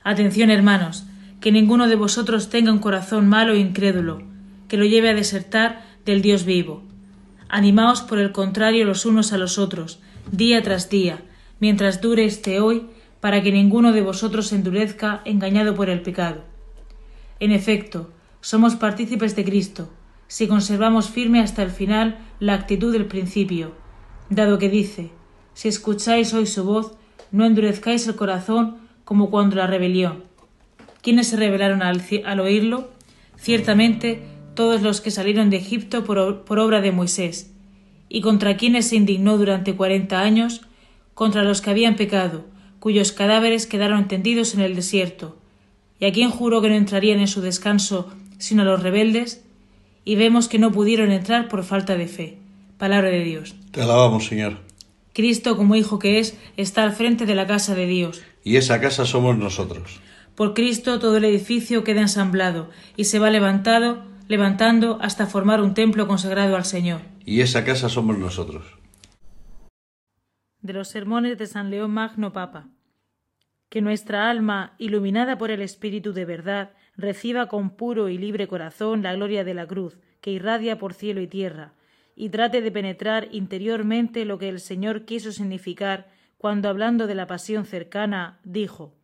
Atención, 0.04 0.52
hermanos, 0.52 1.06
que 1.42 1.52
ninguno 1.52 1.88
de 1.88 1.96
vosotros 1.96 2.52
tenga 2.52 2.72
un 2.72 2.78
corazón 2.78 3.28
malo 3.28 3.54
e 3.54 3.60
incrédulo, 3.60 4.22
que 4.68 4.78
lo 4.78 4.86
lleve 4.86 5.10
a 5.10 5.16
desertar 5.16 5.82
del 6.06 6.22
Dios 6.22 6.46
vivo. 6.46 6.84
Animaos 7.50 8.02
por 8.02 8.20
el 8.20 8.32
contrario 8.32 8.86
los 8.86 9.08
unos 9.08 9.34
a 9.34 9.40
los 9.40 9.58
otros, 9.58 10.00
día 10.32 10.62
tras 10.62 10.92
día, 10.92 11.24
mientras 11.60 12.00
dure 12.00 12.26
este 12.26 12.60
hoy 12.60 12.86
para 13.20 13.42
que 13.42 13.52
ninguno 13.52 13.92
de 13.92 14.02
vosotros 14.02 14.50
se 14.50 14.56
endurezca 14.56 15.22
engañado 15.26 15.74
por 15.74 15.90
el 15.90 16.04
pecado. 16.04 16.44
En 17.40 17.52
efecto, 17.52 18.12
somos 18.40 18.76
partícipes 18.76 19.36
de 19.36 19.44
Cristo, 19.44 19.90
si 20.28 20.48
conservamos 20.48 21.10
firme 21.10 21.40
hasta 21.40 21.64
el 21.64 21.72
final 21.72 22.20
la 22.40 22.54
actitud 22.54 22.94
del 22.94 23.08
principio, 23.08 23.74
dado 24.30 24.60
que 24.60 24.70
dice, 24.70 25.10
si 25.58 25.70
escucháis 25.70 26.36
hoy 26.36 26.46
su 26.46 26.64
voz, 26.64 26.92
no 27.32 27.44
endurezcáis 27.44 28.08
el 28.08 28.16
corazón 28.16 28.78
como 29.04 29.32
cuando 29.32 29.56
la 29.56 29.66
rebelión. 29.66 30.24
¿Quiénes 31.02 31.30
se 31.30 31.36
rebelaron 31.36 31.82
al, 31.82 32.40
oírlo? 32.40 32.92
Ciertamente 33.38 34.22
todos 34.54 34.84
los 34.84 35.02
que 35.02 35.10
salieron 35.10 35.50
de 35.50 35.58
Egipto 35.58 36.04
por, 36.04 36.20
obra 36.20 36.80
de 36.82 36.92
Moisés. 36.92 37.52
¿Y 38.08 38.22
contra 38.22 38.56
quienes 38.56 38.90
se 38.90 38.98
indignó 38.98 39.40
durante 39.40 39.76
cuarenta 39.76 40.22
años? 40.22 40.62
Contra 41.16 41.42
los 41.42 41.62
que 41.62 41.72
habían 41.72 41.96
pecado, 41.96 42.46
cuyos 42.80 43.12
cadáveres 43.12 43.66
quedaron 43.66 44.08
tendidos 44.08 44.54
en 44.54 44.60
el 44.60 44.76
desierto. 44.76 45.38
¿Y 46.00 46.06
a 46.06 46.12
quién 46.12 46.30
juró 46.30 46.62
que 46.62 46.70
no 46.70 46.76
entrarían 46.76 47.20
en 47.20 47.28
su 47.28 47.42
descanso 47.42 48.14
sino 48.38 48.62
a 48.62 48.66
los 48.66 48.84
rebeldes? 48.84 49.44
Y 50.06 50.18
vemos 50.18 50.50
que 50.50 50.60
no 50.60 50.72
pudieron 50.72 51.12
entrar 51.12 51.48
por 51.48 51.64
falta 51.64 51.98
de 51.98 52.06
fe. 52.06 52.38
Palabra 52.78 53.10
de 53.10 53.24
Dios. 53.24 53.56
Te 53.72 53.82
alabamos, 53.82 54.28
Señor. 54.28 54.67
Cristo, 55.18 55.58
como 55.58 55.76
Hijo 55.76 55.98
que 55.98 56.20
es, 56.20 56.38
está 56.58 56.84
al 56.84 56.92
frente 56.92 57.26
de 57.26 57.34
la 57.34 57.48
casa 57.48 57.74
de 57.74 57.88
Dios. 57.88 58.22
Y 58.44 58.58
esa 58.58 58.80
casa 58.80 59.04
somos 59.04 59.36
nosotros. 59.36 60.00
Por 60.36 60.54
Cristo 60.54 61.00
todo 61.00 61.18
el 61.18 61.26
edificio 61.26 61.84
queda 61.84 62.02
ensamblado 62.02 62.70
y 62.96 63.06
se 63.06 63.18
va 63.18 63.32
levantado, 63.32 64.04
levantando 64.28 65.00
hasta 65.02 65.26
formar 65.26 65.60
un 65.60 65.74
templo 65.74 66.08
consagrado 66.08 66.56
al 66.56 66.66
Señor. 66.66 67.02
Y 67.26 67.42
esa 67.42 67.66
casa 67.66 67.90
somos 67.90 68.20
nosotros. 68.20 68.78
De 70.62 70.74
los 70.74 70.88
sermones 70.88 71.40
de 71.40 71.48
San 71.48 71.72
León 71.72 71.90
Magno 71.90 72.32
Papa. 72.32 72.68
Que 73.70 73.82
nuestra 73.82 74.30
alma, 74.30 74.76
iluminada 74.78 75.40
por 75.40 75.50
el 75.50 75.64
Espíritu 75.64 76.14
de 76.14 76.26
verdad, 76.26 76.74
reciba 76.96 77.48
con 77.48 77.72
puro 77.72 78.10
y 78.10 78.20
libre 78.20 78.48
corazón 78.48 79.02
la 79.02 79.16
gloria 79.16 79.44
de 79.44 79.56
la 79.56 79.66
cruz, 79.66 79.98
que 80.22 80.30
irradia 80.30 80.78
por 80.78 80.94
cielo 80.94 81.22
y 81.22 81.28
tierra, 81.28 81.74
y 82.20 82.30
trate 82.30 82.62
de 82.62 82.72
penetrar 82.72 83.28
interiormente 83.32 84.26
lo 84.26 84.40
que 84.40 84.50
el 84.50 84.60
Señor 84.60 85.06
quiso 85.06 85.32
significar 85.32 86.10
cuando 86.40 86.68
hablando 86.68 87.06
de 87.06 87.14
la 87.14 87.28
pasión 87.28 87.64
cercana 87.64 88.40
dijo 88.44 88.96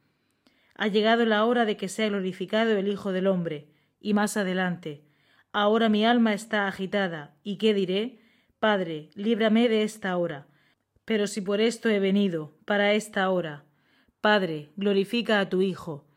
Ha 0.73 0.87
llegado 0.87 1.23
la 1.25 1.45
hora 1.45 1.63
de 1.65 1.77
que 1.77 1.87
sea 1.87 2.09
glorificado 2.09 2.71
el 2.71 2.87
Hijo 2.87 3.11
del 3.11 3.27
hombre, 3.27 3.69
y 3.99 4.15
más 4.15 4.35
adelante 4.35 5.05
Ahora 5.51 5.87
mi 5.87 6.03
alma 6.03 6.33
está 6.33 6.67
agitada, 6.67 7.37
¿y 7.43 7.57
qué 7.57 7.75
diré? 7.75 8.19
Padre, 8.57 9.11
líbrame 9.13 9.69
de 9.69 9.83
esta 9.83 10.17
hora. 10.17 10.47
Pero 11.05 11.27
si 11.27 11.41
por 11.41 11.61
esto 11.61 11.89
he 11.89 11.99
venido, 11.99 12.57
para 12.65 12.93
esta 12.93 13.29
hora. 13.29 13.63
Padre, 14.21 14.71
glorifica 14.75 15.39
a 15.39 15.49
tu 15.49 15.61
Hijo. 15.61 16.07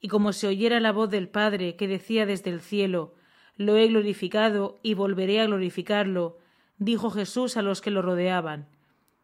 Y 0.00 0.08
como 0.08 0.32
se 0.32 0.46
oyera 0.46 0.80
la 0.80 0.92
voz 0.92 1.10
del 1.10 1.28
Padre 1.28 1.76
que 1.76 1.86
decía 1.86 2.24
desde 2.24 2.48
el 2.48 2.62
cielo 2.62 3.17
lo 3.58 3.76
he 3.76 3.88
glorificado 3.88 4.78
y 4.84 4.94
volveré 4.94 5.40
a 5.40 5.46
glorificarlo, 5.46 6.38
dijo 6.78 7.10
Jesús 7.10 7.56
a 7.56 7.62
los 7.62 7.80
que 7.80 7.90
lo 7.90 8.02
rodeaban. 8.02 8.68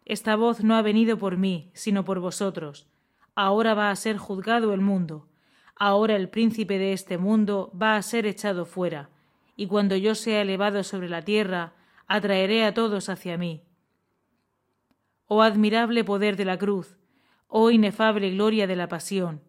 Esta 0.04 0.34
voz 0.34 0.62
no 0.62 0.74
ha 0.74 0.82
venido 0.82 1.16
por 1.18 1.38
mí, 1.38 1.70
sino 1.72 2.04
por 2.04 2.18
vosotros. 2.18 2.88
Ahora 3.36 3.74
va 3.74 3.90
a 3.90 3.96
ser 3.96 4.18
juzgado 4.18 4.74
el 4.74 4.80
mundo. 4.80 5.28
Ahora 5.76 6.16
el 6.16 6.28
príncipe 6.28 6.78
de 6.78 6.92
este 6.92 7.16
mundo 7.16 7.72
va 7.80 7.96
a 7.96 8.02
ser 8.02 8.26
echado 8.26 8.66
fuera. 8.66 9.08
Y 9.56 9.68
cuando 9.68 9.94
yo 9.94 10.16
sea 10.16 10.42
elevado 10.42 10.82
sobre 10.82 11.08
la 11.08 11.22
tierra, 11.22 11.74
atraeré 12.08 12.64
a 12.64 12.74
todos 12.74 13.08
hacia 13.08 13.38
mí. 13.38 13.62
Oh 15.26 15.42
admirable 15.42 16.02
poder 16.02 16.36
de 16.36 16.44
la 16.44 16.58
cruz, 16.58 16.96
oh 17.46 17.70
inefable 17.70 18.30
gloria 18.30 18.66
de 18.66 18.76
la 18.76 18.88
pasión. 18.88 19.42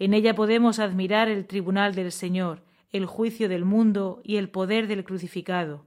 En 0.00 0.12
ella 0.12 0.34
podemos 0.34 0.80
admirar 0.80 1.28
el 1.28 1.46
tribunal 1.46 1.94
del 1.94 2.10
Señor, 2.10 2.62
el 2.90 3.06
juicio 3.06 3.48
del 3.48 3.64
mundo 3.64 4.20
y 4.24 4.36
el 4.36 4.48
poder 4.50 4.86
del 4.86 5.04
crucificado. 5.04 5.84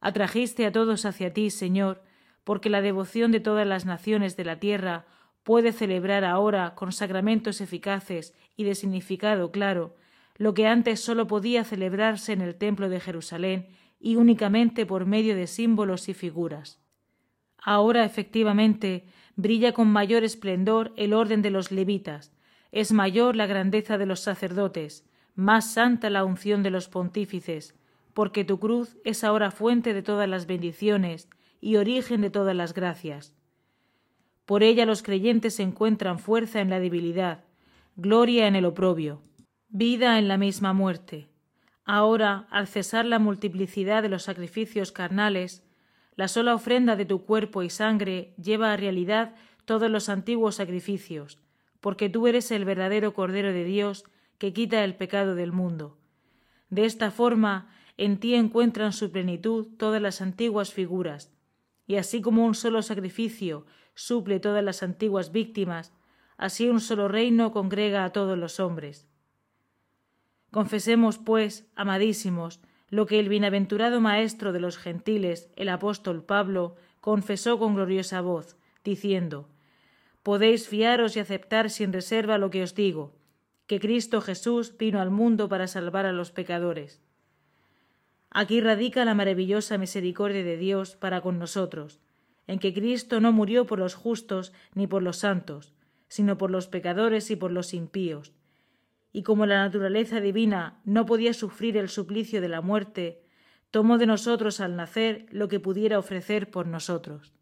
Atrajiste 0.00 0.66
a 0.66 0.72
todos 0.72 1.04
hacia 1.04 1.32
ti, 1.32 1.50
Señor, 1.50 2.02
porque 2.44 2.70
la 2.70 2.80
devoción 2.80 3.32
de 3.32 3.40
todas 3.40 3.66
las 3.66 3.86
naciones 3.86 4.36
de 4.36 4.44
la 4.44 4.60
tierra 4.60 5.06
puede 5.42 5.72
celebrar 5.72 6.24
ahora 6.24 6.74
con 6.74 6.92
sacramentos 6.92 7.60
eficaces 7.60 8.34
y 8.56 8.64
de 8.64 8.74
significado 8.74 9.50
claro 9.50 9.96
lo 10.38 10.54
que 10.54 10.66
antes 10.66 11.00
sólo 11.00 11.26
podía 11.26 11.64
celebrarse 11.64 12.32
en 12.32 12.40
el 12.40 12.56
templo 12.56 12.88
de 12.88 13.00
Jerusalén 13.00 13.68
y 13.98 14.16
únicamente 14.16 14.84
por 14.86 15.06
medio 15.06 15.34
de 15.34 15.46
símbolos 15.46 16.08
y 16.08 16.14
figuras. 16.14 16.78
Ahora 17.58 18.04
efectivamente 18.04 19.06
brilla 19.34 19.72
con 19.72 19.88
mayor 19.88 20.24
esplendor 20.24 20.92
el 20.96 21.14
orden 21.14 21.42
de 21.42 21.50
los 21.50 21.72
levitas, 21.72 22.32
es 22.72 22.92
mayor 22.92 23.36
la 23.36 23.46
grandeza 23.46 23.98
de 23.98 24.06
los 24.06 24.20
sacerdotes, 24.20 25.08
más 25.36 25.70
santa 25.70 26.10
la 26.10 26.24
unción 26.24 26.62
de 26.62 26.70
los 26.70 26.88
pontífices, 26.88 27.74
porque 28.14 28.44
tu 28.44 28.58
cruz 28.58 28.96
es 29.04 29.22
ahora 29.22 29.50
fuente 29.50 29.92
de 29.92 30.02
todas 30.02 30.28
las 30.28 30.46
bendiciones 30.46 31.28
y 31.60 31.76
origen 31.76 32.22
de 32.22 32.30
todas 32.30 32.56
las 32.56 32.72
gracias. 32.72 33.34
Por 34.46 34.62
ella 34.62 34.86
los 34.86 35.02
creyentes 35.02 35.60
encuentran 35.60 36.18
fuerza 36.18 36.60
en 36.60 36.70
la 36.70 36.80
debilidad, 36.80 37.44
gloria 37.96 38.46
en 38.46 38.56
el 38.56 38.64
oprobio, 38.64 39.20
vida 39.68 40.18
en 40.18 40.28
la 40.28 40.38
misma 40.38 40.72
muerte. 40.72 41.28
Ahora, 41.84 42.46
al 42.50 42.66
cesar 42.66 43.04
la 43.04 43.18
multiplicidad 43.18 44.02
de 44.02 44.08
los 44.08 44.22
sacrificios 44.22 44.90
carnales, 44.90 45.62
la 46.14 46.28
sola 46.28 46.54
ofrenda 46.54 46.96
de 46.96 47.04
tu 47.04 47.24
cuerpo 47.24 47.62
y 47.62 47.68
sangre 47.68 48.34
lleva 48.42 48.72
a 48.72 48.76
realidad 48.76 49.34
todos 49.66 49.90
los 49.90 50.08
antiguos 50.08 50.54
sacrificios, 50.54 51.38
porque 51.80 52.08
tú 52.08 52.26
eres 52.26 52.50
el 52.50 52.64
verdadero 52.64 53.12
Cordero 53.12 53.52
de 53.52 53.64
Dios 53.64 54.04
que 54.38 54.52
quita 54.52 54.84
el 54.84 54.94
pecado 54.94 55.34
del 55.34 55.52
mundo. 55.52 55.98
De 56.70 56.84
esta 56.84 57.10
forma, 57.10 57.70
en 57.96 58.18
ti 58.18 58.34
encuentran 58.34 58.92
su 58.92 59.10
plenitud 59.10 59.68
todas 59.78 60.02
las 60.02 60.20
antiguas 60.20 60.72
figuras, 60.72 61.32
y 61.86 61.96
así 61.96 62.20
como 62.20 62.44
un 62.44 62.54
solo 62.54 62.82
sacrificio 62.82 63.66
suple 63.94 64.40
todas 64.40 64.62
las 64.62 64.82
antiguas 64.82 65.32
víctimas, 65.32 65.92
así 66.36 66.68
un 66.68 66.80
solo 66.80 67.08
reino 67.08 67.52
congrega 67.52 68.04
a 68.04 68.10
todos 68.10 68.36
los 68.36 68.60
hombres. 68.60 69.08
Confesemos, 70.50 71.18
pues, 71.18 71.70
amadísimos, 71.74 72.60
lo 72.88 73.06
que 73.06 73.18
el 73.18 73.28
bienaventurado 73.28 74.00
Maestro 74.00 74.52
de 74.52 74.60
los 74.60 74.78
gentiles, 74.78 75.50
el 75.56 75.68
apóstol 75.68 76.24
Pablo, 76.24 76.76
confesó 77.00 77.58
con 77.58 77.74
gloriosa 77.74 78.20
voz, 78.20 78.56
diciendo 78.84 79.48
Podéis 80.22 80.68
fiaros 80.68 81.16
y 81.16 81.20
aceptar 81.20 81.70
sin 81.70 81.92
reserva 81.92 82.38
lo 82.38 82.50
que 82.50 82.62
os 82.62 82.74
digo, 82.74 83.14
que 83.66 83.80
Cristo 83.80 84.20
Jesús 84.20 84.76
vino 84.78 85.00
al 85.00 85.10
mundo 85.10 85.48
para 85.48 85.66
salvar 85.66 86.06
a 86.06 86.12
los 86.12 86.30
pecadores. 86.30 87.00
Aquí 88.30 88.60
radica 88.60 89.04
la 89.04 89.14
maravillosa 89.14 89.78
misericordia 89.78 90.44
de 90.44 90.56
Dios 90.56 90.96
para 90.96 91.20
con 91.20 91.38
nosotros, 91.38 92.00
en 92.46 92.58
que 92.58 92.72
Cristo 92.72 93.20
no 93.20 93.32
murió 93.32 93.66
por 93.66 93.78
los 93.78 93.94
justos 93.94 94.52
ni 94.74 94.86
por 94.86 95.02
los 95.02 95.18
santos, 95.18 95.74
sino 96.08 96.38
por 96.38 96.50
los 96.50 96.68
pecadores 96.68 97.30
y 97.30 97.36
por 97.36 97.50
los 97.50 97.74
impíos. 97.74 98.32
Y 99.12 99.22
como 99.22 99.46
la 99.46 99.58
naturaleza 99.58 100.20
divina 100.20 100.80
no 100.84 101.06
podía 101.06 101.32
sufrir 101.32 101.76
el 101.76 101.88
suplicio 101.88 102.40
de 102.40 102.48
la 102.48 102.60
muerte, 102.60 103.22
tomó 103.70 103.98
de 103.98 104.06
nosotros 104.06 104.60
al 104.60 104.76
nacer 104.76 105.26
lo 105.30 105.48
que 105.48 105.58
pudiera 105.58 105.98
ofrecer 105.98 106.50
por 106.50 106.66
nosotros. 106.66 107.32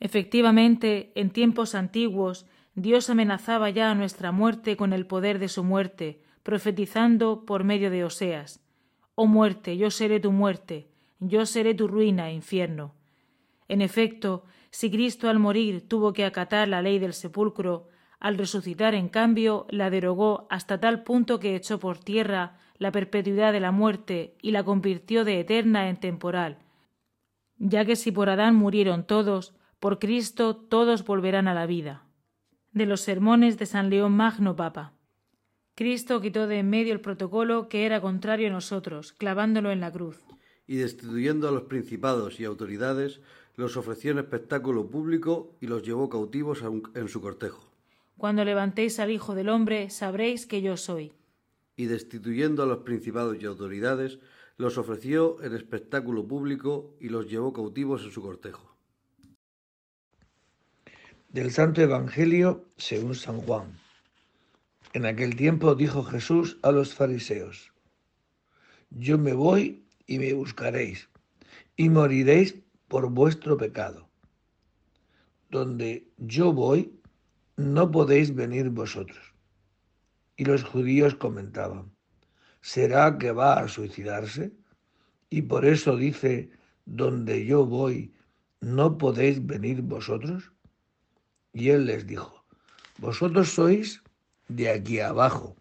Efectivamente, 0.00 1.12
en 1.14 1.30
tiempos 1.30 1.74
antiguos 1.74 2.46
Dios 2.74 3.10
amenazaba 3.10 3.68
ya 3.68 3.90
a 3.90 3.94
nuestra 3.94 4.32
muerte 4.32 4.78
con 4.78 4.94
el 4.94 5.06
poder 5.06 5.38
de 5.38 5.48
su 5.48 5.62
muerte, 5.62 6.22
profetizando 6.42 7.44
por 7.44 7.64
medio 7.64 7.90
de 7.90 8.02
Oseas. 8.02 8.64
Oh 9.14 9.26
muerte, 9.26 9.76
yo 9.76 9.90
seré 9.90 10.20
tu 10.20 10.32
muerte, 10.32 10.88
yo 11.20 11.44
seré 11.44 11.74
tu 11.74 11.86
ruina, 11.86 12.32
infierno. 12.32 12.94
En 13.68 13.82
efecto, 13.82 14.44
si 14.70 14.90
Cristo 14.90 15.28
al 15.28 15.38
morir 15.38 15.86
tuvo 15.86 16.14
que 16.14 16.24
acatar 16.24 16.66
la 16.66 16.80
ley 16.80 16.98
del 16.98 17.12
sepulcro, 17.12 17.88
al 18.18 18.38
resucitar, 18.38 18.94
en 18.94 19.10
cambio, 19.10 19.66
la 19.68 19.90
derogó 19.90 20.46
hasta 20.48 20.80
tal 20.80 21.02
punto 21.02 21.40
que 21.40 21.54
echó 21.54 21.78
por 21.78 21.98
tierra 21.98 22.56
la 22.78 22.90
perpetuidad 22.90 23.52
de 23.52 23.60
la 23.60 23.70
muerte 23.70 24.34
y 24.40 24.52
la 24.52 24.64
convirtió 24.64 25.26
de 25.26 25.40
eterna 25.40 25.90
en 25.90 25.96
temporal, 25.96 26.58
ya 27.58 27.84
que 27.84 27.96
si 27.96 28.12
por 28.12 28.30
Adán 28.30 28.54
murieron 28.54 29.04
todos, 29.04 29.54
por 29.78 29.98
Cristo 29.98 30.56
todos 30.56 31.04
volverán 31.04 31.48
a 31.48 31.54
la 31.54 31.66
vida 31.66 32.06
de 32.72 32.86
los 32.86 33.02
sermones 33.02 33.58
de 33.58 33.66
San 33.66 33.90
León 33.90 34.12
Magno 34.12 34.56
Papa. 34.56 34.94
Cristo 35.74 36.20
quitó 36.20 36.46
de 36.46 36.58
en 36.58 36.70
medio 36.70 36.92
el 36.92 37.00
protocolo 37.00 37.68
que 37.68 37.86
era 37.86 38.00
contrario 38.00 38.48
a 38.48 38.52
nosotros, 38.52 39.12
clavándolo 39.12 39.70
en 39.70 39.80
la 39.80 39.92
cruz. 39.92 40.18
Y 40.66 40.76
destituyendo 40.76 41.48
a 41.48 41.52
los 41.52 41.64
principados 41.64 42.40
y 42.40 42.44
autoridades, 42.44 43.20
los 43.56 43.76
ofreció 43.76 44.12
en 44.12 44.18
espectáculo 44.18 44.88
público 44.88 45.56
y 45.60 45.66
los 45.66 45.82
llevó 45.82 46.08
cautivos 46.08 46.62
en 46.94 47.08
su 47.08 47.20
cortejo. 47.20 47.70
Cuando 48.16 48.44
levantéis 48.44 48.98
al 48.98 49.10
Hijo 49.10 49.34
del 49.34 49.48
Hombre, 49.48 49.90
sabréis 49.90 50.46
que 50.46 50.62
yo 50.62 50.76
soy. 50.76 51.12
Y 51.76 51.86
destituyendo 51.86 52.62
a 52.62 52.66
los 52.66 52.78
principados 52.78 53.36
y 53.40 53.46
autoridades, 53.46 54.18
los 54.56 54.78
ofreció 54.78 55.42
en 55.42 55.54
espectáculo 55.54 56.26
público 56.26 56.94
y 57.00 57.08
los 57.08 57.28
llevó 57.28 57.52
cautivos 57.52 58.04
en 58.04 58.12
su 58.12 58.22
cortejo. 58.22 58.71
Del 61.32 61.50
Santo 61.50 61.80
Evangelio 61.80 62.68
según 62.76 63.14
San 63.14 63.40
Juan. 63.40 63.78
En 64.92 65.06
aquel 65.06 65.34
tiempo 65.34 65.74
dijo 65.74 66.04
Jesús 66.04 66.58
a 66.60 66.70
los 66.72 66.94
fariseos, 66.94 67.72
Yo 68.90 69.16
me 69.16 69.32
voy 69.32 69.86
y 70.06 70.18
me 70.18 70.34
buscaréis, 70.34 71.08
y 71.74 71.88
moriréis 71.88 72.56
por 72.86 73.08
vuestro 73.08 73.56
pecado. 73.56 74.10
Donde 75.48 76.06
yo 76.18 76.52
voy, 76.52 77.00
no 77.56 77.90
podéis 77.90 78.34
venir 78.34 78.68
vosotros. 78.68 79.32
Y 80.36 80.44
los 80.44 80.62
judíos 80.64 81.14
comentaban, 81.14 81.96
¿será 82.60 83.16
que 83.16 83.32
va 83.32 83.54
a 83.54 83.68
suicidarse? 83.68 84.52
Y 85.30 85.40
por 85.40 85.64
eso 85.64 85.96
dice, 85.96 86.50
donde 86.84 87.46
yo 87.46 87.64
voy, 87.64 88.12
¿no 88.60 88.98
podéis 88.98 89.46
venir 89.46 89.80
vosotros? 89.80 90.51
Y 91.52 91.70
él 91.70 91.86
les 91.86 92.06
dijo, 92.06 92.44
vosotros 92.98 93.50
sois 93.50 94.02
de 94.48 94.70
aquí 94.70 95.00
abajo, 95.00 95.56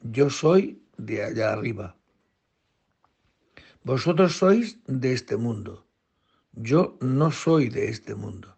yo 0.00 0.30
soy 0.30 0.82
de 0.96 1.24
allá 1.24 1.52
arriba. 1.52 1.96
Vosotros 3.84 4.36
sois 4.36 4.78
de 4.86 5.12
este 5.12 5.36
mundo, 5.36 5.86
yo 6.52 6.98
no 7.00 7.30
soy 7.30 7.68
de 7.68 7.88
este 7.88 8.14
mundo. 8.14 8.56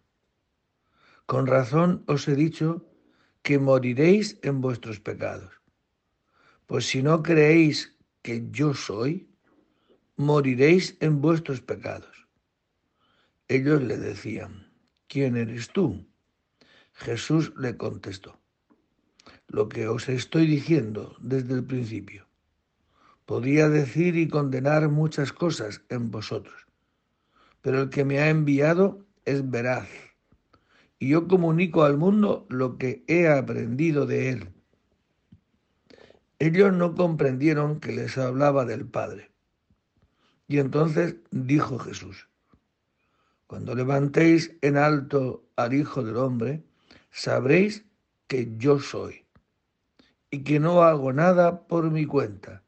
Con 1.25 1.47
razón 1.47 2.03
os 2.07 2.27
he 2.27 2.35
dicho 2.35 2.85
que 3.41 3.57
moriréis 3.57 4.37
en 4.43 4.61
vuestros 4.61 4.99
pecados. 4.99 5.53
Pues 6.67 6.85
si 6.87 7.01
no 7.01 7.23
creéis 7.23 7.95
que 8.21 8.47
yo 8.51 8.73
soy, 8.73 9.29
moriréis 10.15 10.97
en 10.99 11.21
vuestros 11.21 11.61
pecados. 11.61 12.27
Ellos 13.47 13.81
le 13.81 13.97
decían, 13.97 14.71
¿quién 15.07 15.37
eres 15.37 15.69
tú? 15.69 16.05
Jesús 16.95 17.53
le 17.57 17.75
contestó, 17.75 18.39
lo 19.47 19.67
que 19.67 19.87
os 19.89 20.07
estoy 20.07 20.47
diciendo 20.47 21.15
desde 21.19 21.53
el 21.53 21.65
principio. 21.65 22.25
Podía 23.25 23.67
decir 23.67 24.15
y 24.15 24.29
condenar 24.29 24.87
muchas 24.89 25.33
cosas 25.33 25.81
en 25.89 26.09
vosotros, 26.09 26.67
pero 27.61 27.81
el 27.81 27.89
que 27.89 28.05
me 28.05 28.19
ha 28.19 28.29
enviado 28.29 29.05
es 29.25 29.49
veraz, 29.49 29.89
y 30.97 31.09
yo 31.09 31.27
comunico 31.27 31.83
al 31.83 31.97
mundo 31.97 32.45
lo 32.49 32.77
que 32.77 33.03
he 33.07 33.27
aprendido 33.27 34.05
de 34.05 34.29
él. 34.29 34.53
Ellos 36.39 36.71
no 36.73 36.95
comprendieron 36.95 37.81
que 37.81 37.91
les 37.91 38.17
hablaba 38.17 38.63
del 38.65 38.87
Padre. 38.87 39.31
Y 40.47 40.59
entonces 40.59 41.17
dijo 41.31 41.77
Jesús, 41.77 42.29
cuando 43.47 43.75
levantéis 43.75 44.55
en 44.61 44.77
alto 44.77 45.45
al 45.55 45.73
Hijo 45.73 46.03
del 46.03 46.17
Hombre, 46.17 46.63
sabréis 47.15 47.85
que 48.27 48.57
yo 48.57 48.81
soy, 48.81 49.25
y 50.29 50.43
que 50.43 50.59
no 50.59 50.83
hago 50.83 51.13
nada 51.13 51.65
por 51.65 51.89
mi 51.89 52.05
cuenta, 52.05 52.61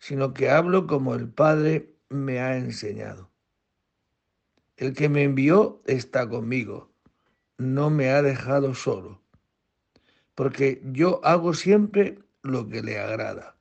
sino 0.00 0.34
que 0.34 0.50
hablo 0.50 0.88
como 0.88 1.14
el 1.14 1.28
Padre 1.28 1.94
me 2.08 2.40
ha 2.40 2.56
enseñado. 2.56 3.30
El 4.76 4.94
que 4.94 5.08
me 5.08 5.22
envió 5.22 5.80
está 5.86 6.28
conmigo, 6.28 6.90
no 7.56 7.88
me 7.88 8.10
ha 8.10 8.20
dejado 8.20 8.74
solo, 8.74 9.22
porque 10.34 10.82
yo 10.86 11.20
hago 11.24 11.54
siempre 11.54 12.18
lo 12.42 12.68
que 12.68 12.82
le 12.82 12.98
agrada. 12.98 13.56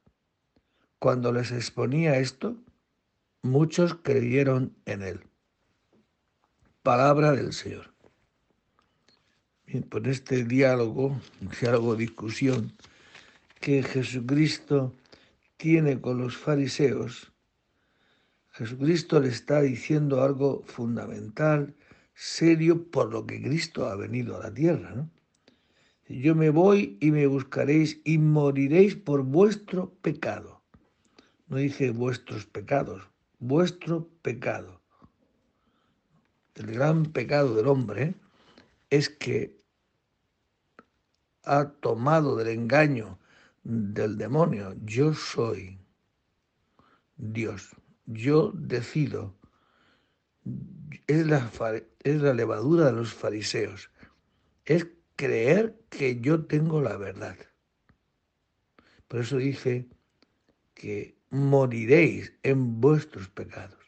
Cuando 0.98 1.32
les 1.32 1.52
exponía 1.52 2.18
esto, 2.18 2.58
muchos 3.44 3.94
creyeron 3.94 4.76
en 4.86 5.04
él. 5.04 5.24
Palabra 6.82 7.34
del 7.34 7.54
Señor. 7.54 7.93
Por 9.90 10.08
este 10.08 10.44
diálogo, 10.44 11.20
diálogo, 11.60 11.96
discusión 11.96 12.74
que 13.60 13.82
Jesucristo 13.82 14.94
tiene 15.58 16.00
con 16.00 16.20
los 16.20 16.38
fariseos, 16.38 17.32
Jesucristo 18.52 19.20
le 19.20 19.30
está 19.30 19.62
diciendo 19.62 20.22
algo 20.22 20.64
fundamental, 20.68 21.74
serio, 22.14 22.92
por 22.92 23.12
lo 23.12 23.26
que 23.26 23.42
Cristo 23.42 23.88
ha 23.88 23.96
venido 23.96 24.38
a 24.38 24.44
la 24.44 24.54
tierra. 24.54 25.08
Yo 26.08 26.36
me 26.36 26.52
voy 26.52 26.98
y 27.02 27.10
me 27.10 27.26
buscaréis 27.26 28.00
y 28.04 28.20
moriréis 28.20 28.96
por 28.96 29.24
vuestro 29.24 29.92
pecado. 30.02 30.62
No 31.48 31.58
dice 31.58 31.90
vuestros 31.90 32.46
pecados, 32.46 33.10
vuestro 33.40 34.08
pecado. 34.22 34.82
El 36.54 36.68
gran 36.68 37.06
pecado 37.06 37.56
del 37.56 37.68
hombre 37.68 38.14
es 38.94 39.10
que 39.10 39.58
ha 41.46 41.72
tomado 41.72 42.36
del 42.36 42.50
engaño 42.50 43.18
del 43.64 44.20
demonio. 44.20 44.76
Yo 44.84 45.16
soy 45.16 45.80
Dios. 47.18 47.76
Yo 48.06 48.52
decido. 48.54 49.36
Es 51.08 51.26
la, 51.26 51.50
es 52.04 52.22
la 52.22 52.36
levadura 52.36 52.86
de 52.86 52.92
los 52.92 53.16
fariseos. 53.16 53.90
Es 54.64 54.88
creer 55.16 55.82
que 55.90 56.22
yo 56.22 56.46
tengo 56.46 56.80
la 56.80 56.96
verdad. 56.96 57.38
Por 59.08 59.22
eso 59.22 59.38
dice 59.38 59.88
que 60.76 61.18
moriréis 61.32 62.32
en 62.44 62.80
vuestros 62.80 63.28
pecados. 63.30 63.80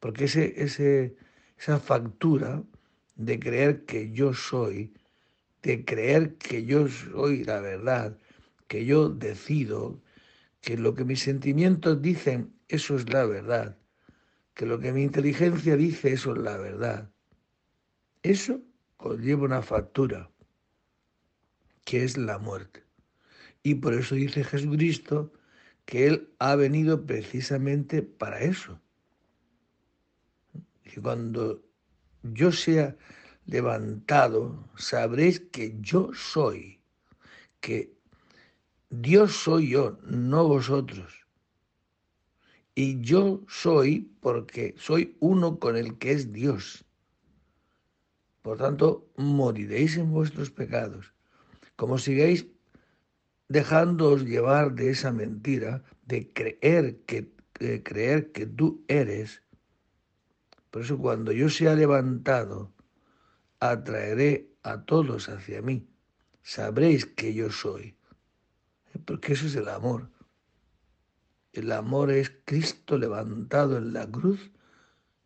Porque 0.00 0.24
ese, 0.24 0.60
ese, 0.60 1.16
esa 1.56 1.78
factura 1.78 2.64
de 3.20 3.38
creer 3.38 3.84
que 3.84 4.10
yo 4.12 4.32
soy, 4.32 4.94
de 5.62 5.84
creer 5.84 6.36
que 6.38 6.64
yo 6.64 6.88
soy 6.88 7.44
la 7.44 7.60
verdad, 7.60 8.18
que 8.66 8.86
yo 8.86 9.10
decido, 9.10 10.00
que 10.62 10.78
lo 10.78 10.94
que 10.94 11.04
mis 11.04 11.20
sentimientos 11.20 12.00
dicen, 12.00 12.54
eso 12.68 12.96
es 12.96 13.12
la 13.12 13.26
verdad, 13.26 13.76
que 14.54 14.64
lo 14.64 14.80
que 14.80 14.92
mi 14.92 15.02
inteligencia 15.02 15.76
dice, 15.76 16.12
eso 16.14 16.32
es 16.32 16.38
la 16.38 16.56
verdad. 16.56 17.10
Eso 18.22 18.62
conlleva 18.96 19.44
una 19.44 19.60
factura, 19.60 20.30
que 21.84 22.04
es 22.04 22.16
la 22.16 22.38
muerte. 22.38 22.84
Y 23.62 23.74
por 23.74 23.92
eso 23.92 24.14
dice 24.14 24.44
Jesucristo 24.44 25.30
que 25.84 26.06
Él 26.06 26.32
ha 26.38 26.56
venido 26.56 27.04
precisamente 27.04 28.02
para 28.02 28.40
eso. 28.40 28.80
Y 30.84 31.00
cuando 31.00 31.69
yo 32.22 32.52
sea 32.52 32.96
levantado, 33.46 34.68
sabréis 34.76 35.40
que 35.40 35.76
yo 35.80 36.10
soy, 36.14 36.80
que 37.60 37.92
Dios 38.90 39.32
soy 39.32 39.70
yo, 39.70 39.98
no 40.04 40.46
vosotros. 40.48 41.26
Y 42.74 43.00
yo 43.00 43.42
soy 43.48 44.12
porque 44.20 44.74
soy 44.78 45.16
uno 45.20 45.58
con 45.58 45.76
el 45.76 45.98
que 45.98 46.12
es 46.12 46.32
Dios. 46.32 46.84
Por 48.42 48.58
tanto, 48.58 49.10
moriréis 49.16 49.96
en 49.96 50.10
vuestros 50.10 50.50
pecados. 50.50 51.12
Como 51.76 51.98
sigáis 51.98 52.46
dejándoos 53.48 54.24
llevar 54.24 54.74
de 54.74 54.90
esa 54.90 55.12
mentira, 55.12 55.82
de 56.06 56.32
creer 56.32 57.00
que, 57.06 57.32
de 57.58 57.82
creer 57.82 58.32
que 58.32 58.46
tú 58.46 58.84
eres. 58.88 59.42
Por 60.70 60.82
eso 60.82 60.98
cuando 60.98 61.32
yo 61.32 61.48
sea 61.48 61.74
levantado, 61.74 62.72
atraeré 63.58 64.50
a 64.62 64.84
todos 64.84 65.28
hacia 65.28 65.62
mí. 65.62 65.88
Sabréis 66.42 67.06
que 67.06 67.34
yo 67.34 67.50
soy. 67.50 67.96
Porque 69.04 69.32
eso 69.32 69.46
es 69.46 69.56
el 69.56 69.68
amor. 69.68 70.10
El 71.52 71.72
amor 71.72 72.10
es 72.10 72.32
Cristo 72.44 72.98
levantado 72.98 73.76
en 73.78 73.92
la 73.92 74.08
cruz, 74.10 74.52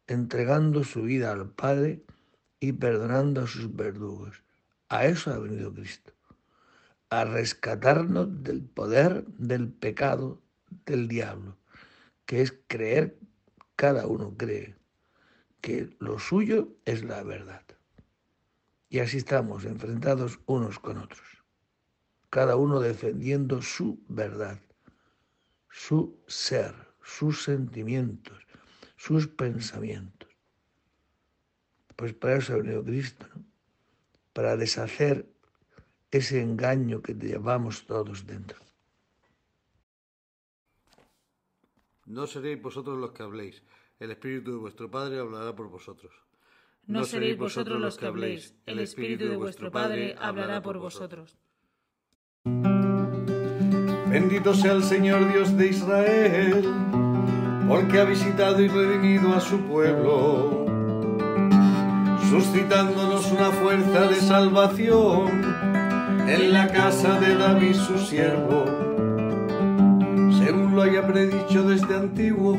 entregando 0.06 0.84
su 0.84 1.02
vida 1.02 1.32
al 1.32 1.50
Padre 1.50 2.02
y 2.60 2.72
perdonando 2.72 3.42
a 3.42 3.46
sus 3.46 3.74
verdugos. 3.74 4.42
A 4.88 5.06
eso 5.06 5.32
ha 5.32 5.38
venido 5.38 5.72
Cristo 5.74 6.14
a 7.10 7.24
rescatarnos 7.24 8.42
del 8.42 8.62
poder 8.64 9.24
del 9.26 9.68
pecado 9.68 10.42
del 10.84 11.06
diablo, 11.06 11.56
que 12.26 12.42
es 12.42 12.52
creer, 12.66 13.16
cada 13.76 14.08
uno 14.08 14.34
cree, 14.36 14.74
que 15.64 15.88
lo 15.98 16.18
suyo 16.18 16.76
es 16.84 17.02
la 17.04 17.22
verdad. 17.22 17.64
Y 18.90 18.98
así 18.98 19.16
estamos 19.16 19.64
enfrentados 19.64 20.38
unos 20.44 20.78
con 20.78 20.98
otros, 20.98 21.42
cada 22.28 22.56
uno 22.56 22.80
defendiendo 22.80 23.62
su 23.62 23.98
verdad, 24.06 24.60
su 25.70 26.20
ser, 26.26 26.74
sus 27.02 27.44
sentimientos, 27.44 28.46
sus 28.96 29.26
pensamientos. 29.26 30.28
Pues 31.96 32.12
para 32.12 32.36
eso 32.36 32.52
ha 32.52 32.56
venido 32.58 32.84
Cristo, 32.84 33.26
¿no? 33.34 33.42
para 34.34 34.58
deshacer 34.58 35.26
ese 36.10 36.42
engaño 36.42 37.00
que 37.00 37.14
llevamos 37.14 37.86
todos 37.86 38.26
dentro. 38.26 38.58
No 42.04 42.26
seréis 42.26 42.60
vosotros 42.60 42.98
los 42.98 43.12
que 43.12 43.22
habléis, 43.22 43.62
el 44.04 44.10
Espíritu 44.10 44.52
de 44.52 44.58
vuestro 44.58 44.90
Padre 44.90 45.18
hablará 45.18 45.56
por 45.56 45.68
vosotros. 45.68 46.12
No 46.86 47.04
seréis 47.04 47.38
vosotros 47.38 47.80
los 47.80 47.96
que 47.96 48.06
habléis, 48.06 48.54
el 48.66 48.78
Espíritu 48.78 49.26
de 49.26 49.36
vuestro 49.36 49.70
Padre 49.72 50.14
hablará 50.20 50.62
por 50.62 50.78
vosotros. 50.78 51.38
Bendito 54.10 54.52
sea 54.52 54.72
el 54.72 54.84
Señor 54.84 55.32
Dios 55.32 55.56
de 55.56 55.68
Israel, 55.68 56.64
porque 57.66 57.98
ha 57.98 58.04
visitado 58.04 58.60
y 58.60 58.68
redimido 58.68 59.32
a 59.32 59.40
su 59.40 59.58
pueblo, 59.60 60.66
suscitándonos 62.28 63.32
una 63.32 63.50
fuerza 63.50 64.06
de 64.08 64.16
salvación 64.16 65.28
en 66.28 66.52
la 66.52 66.70
casa 66.70 67.18
de 67.18 67.34
David 67.34 67.74
su 67.74 67.98
siervo, 67.98 68.66
según 70.38 70.74
lo 70.74 70.82
haya 70.82 71.06
predicho 71.06 71.62
desde 71.62 71.96
antiguo 71.96 72.58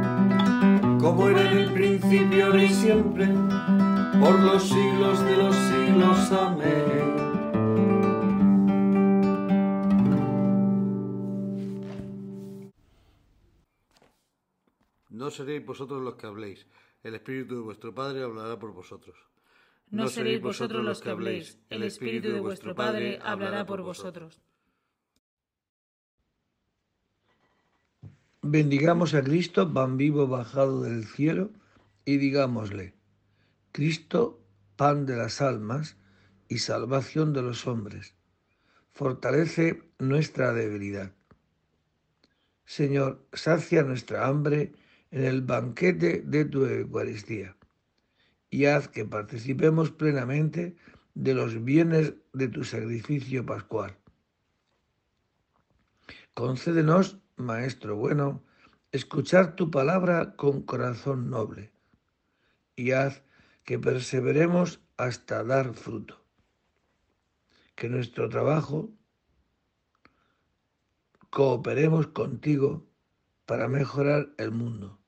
como 1.01 1.27
era 1.29 1.51
en 1.51 1.57
el 1.57 1.73
principio, 1.73 2.45
ahora 2.45 2.63
y 2.63 2.69
siempre, 2.69 3.25
por 4.19 4.39
los 4.39 4.61
siglos 4.61 5.25
de 5.25 5.37
los 5.37 5.55
siglos. 5.55 6.31
Amén. 6.31 7.15
No 15.09 15.31
seréis 15.31 15.65
vosotros 15.65 16.01
los 16.03 16.15
que 16.15 16.27
habléis, 16.27 16.67
el 17.03 17.15
Espíritu 17.15 17.55
de 17.55 17.61
vuestro 17.61 17.95
Padre 17.95 18.23
hablará 18.23 18.59
por 18.59 18.71
vosotros. 18.71 19.17
No 19.89 20.07
seréis 20.07 20.39
vosotros 20.39 20.83
los 20.83 21.01
que 21.01 21.09
habléis, 21.09 21.59
el 21.69 21.83
Espíritu 21.83 22.29
de 22.29 22.39
vuestro 22.39 22.75
Padre 22.75 23.19
hablará 23.23 23.65
por 23.65 23.81
vosotros. 23.81 24.39
Bendigamos 28.43 29.13
a 29.13 29.21
Cristo, 29.21 29.71
pan 29.71 29.97
vivo 29.97 30.27
bajado 30.27 30.81
del 30.81 31.05
cielo, 31.05 31.51
y 32.05 32.17
digámosle, 32.17 32.95
Cristo, 33.71 34.43
pan 34.77 35.05
de 35.05 35.15
las 35.15 35.41
almas 35.41 35.95
y 36.49 36.57
salvación 36.57 37.33
de 37.33 37.43
los 37.43 37.67
hombres, 37.67 38.15
fortalece 38.93 39.83
nuestra 39.99 40.53
debilidad. 40.53 41.13
Señor, 42.65 43.23
sacia 43.31 43.83
nuestra 43.83 44.25
hambre 44.25 44.73
en 45.11 45.23
el 45.23 45.43
banquete 45.43 46.23
de 46.25 46.45
tu 46.45 46.65
Eucaristía 46.65 47.55
y 48.49 48.65
haz 48.65 48.87
que 48.87 49.05
participemos 49.05 49.91
plenamente 49.91 50.75
de 51.13 51.35
los 51.35 51.63
bienes 51.63 52.15
de 52.33 52.47
tu 52.47 52.63
sacrificio 52.63 53.45
pascual. 53.45 53.95
Concédenos, 56.33 57.19
Maestro 57.35 57.95
bueno, 57.95 58.43
escuchar 58.91 59.55
tu 59.55 59.71
palabra 59.71 60.35
con 60.35 60.61
corazón 60.63 61.29
noble 61.29 61.71
y 62.75 62.91
haz 62.91 63.23
que 63.63 63.79
perseveremos 63.79 64.81
hasta 64.97 65.43
dar 65.43 65.73
fruto. 65.73 66.23
Que 67.75 67.89
nuestro 67.89 68.29
trabajo 68.29 68.91
cooperemos 71.29 72.07
contigo 72.07 72.85
para 73.45 73.67
mejorar 73.67 74.33
el 74.37 74.51
mundo 74.51 75.01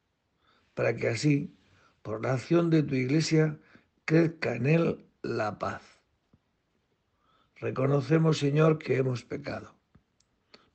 para 0.73 0.95
que 0.95 1.09
así, 1.09 1.55
por 2.01 2.23
la 2.23 2.33
acción 2.33 2.69
de 2.69 2.83
tu 2.83 2.95
iglesia, 2.95 3.59
crezca 4.05 4.55
en 4.55 4.65
él 4.65 5.05
la 5.21 5.59
paz. 5.59 5.81
Reconocemos, 7.55 8.39
Señor, 8.39 8.77
que 8.77 8.97
hemos 8.97 9.23
pecado. 9.23 9.72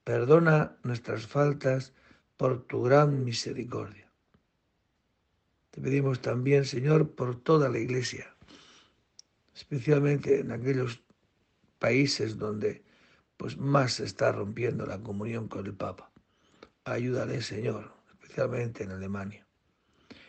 Perdona 0.09 0.75
nuestras 0.85 1.27
faltas 1.27 1.92
por 2.38 2.66
tu 2.66 2.83
gran 2.83 3.27
misericordia. 3.27 4.11
Te 5.71 5.83
pedimos 5.83 6.23
también, 6.23 6.64
Señor, 6.64 7.14
por 7.14 7.42
toda 7.42 7.68
la 7.68 7.79
iglesia, 7.79 8.35
especialmente 9.55 10.40
en 10.40 10.51
aquellos 10.51 11.05
países 11.79 12.38
donde 12.38 12.83
pues 13.37 13.59
más 13.59 13.92
se 13.97 14.05
está 14.05 14.33
rompiendo 14.33 14.87
la 14.87 14.99
comunión 14.99 15.47
con 15.47 15.66
el 15.66 15.75
Papa. 15.75 16.11
Ayúdale, 16.85 17.42
Señor, 17.42 17.92
especialmente 18.11 18.85
en 18.85 18.92
Alemania. 18.92 19.47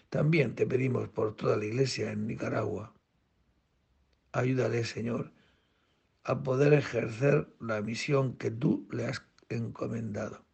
También 0.09 0.55
te 0.55 0.67
pedimos 0.67 1.07
por 1.07 1.37
toda 1.37 1.55
la 1.55 1.63
iglesia 1.63 2.11
en 2.11 2.27
Nicaragua. 2.27 2.93
Ayúdale, 4.33 4.83
Señor, 4.83 5.31
a 6.25 6.43
poder 6.43 6.73
ejercer 6.73 7.47
la 7.61 7.81
misión 7.81 8.35
que 8.35 8.51
tú 8.51 8.85
le 8.91 9.05
has 9.05 9.28
encomendado. 9.49 10.45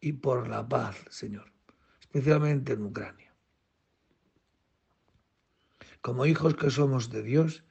Y 0.00 0.12
por 0.14 0.48
la 0.48 0.68
paz, 0.68 0.96
Señor, 1.10 1.52
especialmente 2.00 2.74
en 2.74 2.84
Ucrania. 2.84 3.34
Como 6.00 6.24
hijos 6.24 6.54
que 6.54 6.70
somos 6.70 7.10
de 7.10 7.22
Dios, 7.22 7.64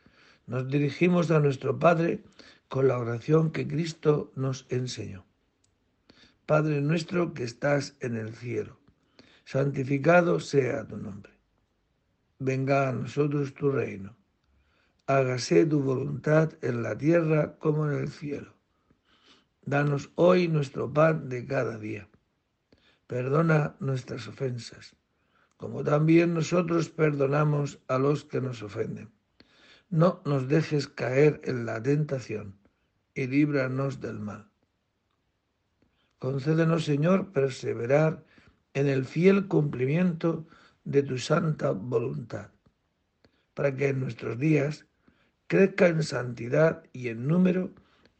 nos 0.45 0.67
dirigimos 0.67 1.31
a 1.31 1.39
nuestro 1.39 1.79
Padre 1.79 2.23
con 2.67 2.87
la 2.87 2.97
oración 2.97 3.51
que 3.51 3.67
Cristo 3.67 4.31
nos 4.35 4.65
enseñó. 4.69 5.25
Padre 6.45 6.81
nuestro 6.81 7.33
que 7.33 7.43
estás 7.43 7.95
en 7.99 8.15
el 8.15 8.35
cielo 8.35 8.79
santificado 9.49 10.39
sea 10.39 10.85
tu 10.85 10.95
nombre. 10.95 11.33
Venga 12.37 12.87
a 12.87 12.91
nosotros 12.91 13.55
tu 13.55 13.71
reino. 13.71 14.15
Hágase 15.07 15.65
tu 15.65 15.81
voluntad 15.81 16.53
en 16.61 16.83
la 16.83 16.95
tierra 16.95 17.57
como 17.57 17.89
en 17.89 17.97
el 17.97 18.09
cielo. 18.09 18.53
Danos 19.69 20.09
hoy 20.15 20.47
nuestro 20.47 20.91
pan 20.91 21.29
de 21.29 21.45
cada 21.45 21.77
día. 21.77 22.09
Perdona 23.05 23.75
nuestras 23.79 24.27
ofensas, 24.27 24.95
como 25.57 25.83
también 25.83 26.33
nosotros 26.33 26.89
perdonamos 26.89 27.77
a 27.87 27.99
los 27.99 28.25
que 28.25 28.41
nos 28.41 28.63
ofenden. 28.63 29.11
No 29.91 30.23
nos 30.25 30.47
dejes 30.47 30.87
caer 30.87 31.39
en 31.43 31.67
la 31.67 31.83
tentación 31.83 32.57
y 33.13 33.27
líbranos 33.27 34.01
del 34.01 34.19
mal. 34.19 34.49
Concédenos, 36.17 36.85
Señor, 36.85 37.31
perseverar 37.31 38.25
en 38.73 38.87
el 38.87 39.05
fiel 39.05 39.47
cumplimiento 39.47 40.47
de 40.83 41.03
tu 41.03 41.19
santa 41.19 41.69
voluntad, 41.69 42.49
para 43.53 43.75
que 43.75 43.89
en 43.89 43.99
nuestros 43.99 44.39
días 44.39 44.87
crezca 45.45 45.89
en 45.89 46.01
santidad 46.01 46.81
y 46.91 47.09
en 47.09 47.27
número 47.27 47.71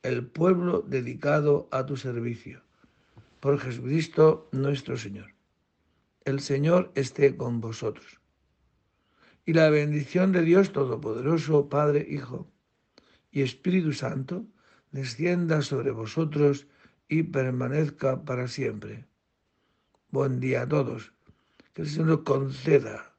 el 0.04 0.26
pueblo 0.26 0.82
dedicado 0.82 1.68
a 1.72 1.86
tu 1.86 1.98
servicio. 1.98 2.62
Por 3.40 3.60
Jesucristo 3.60 4.50
nuestro 4.52 4.98
Señor. 4.98 5.34
El 6.26 6.40
Señor 6.40 6.92
esté 6.96 7.36
con 7.36 7.62
vosotros. 7.62 8.20
Y 9.46 9.54
la 9.54 9.70
bendición 9.70 10.32
de 10.32 10.44
Dios 10.44 10.72
Todopoderoso, 10.72 11.70
Padre, 11.70 12.06
Hijo 12.10 12.52
y 13.32 13.42
Espíritu 13.42 13.94
Santo, 13.94 14.46
descienda 14.92 15.62
sobre 15.62 15.92
vosotros 15.92 16.68
y 17.08 17.24
permanezca 17.24 18.24
para 18.24 18.48
siempre. 18.48 19.06
Buen 20.12 20.40
día 20.40 20.64
a 20.64 20.68
todos. 20.68 21.14
Que 21.74 21.84
el 21.84 21.90
Señor 21.90 22.24
conceda 22.24 23.16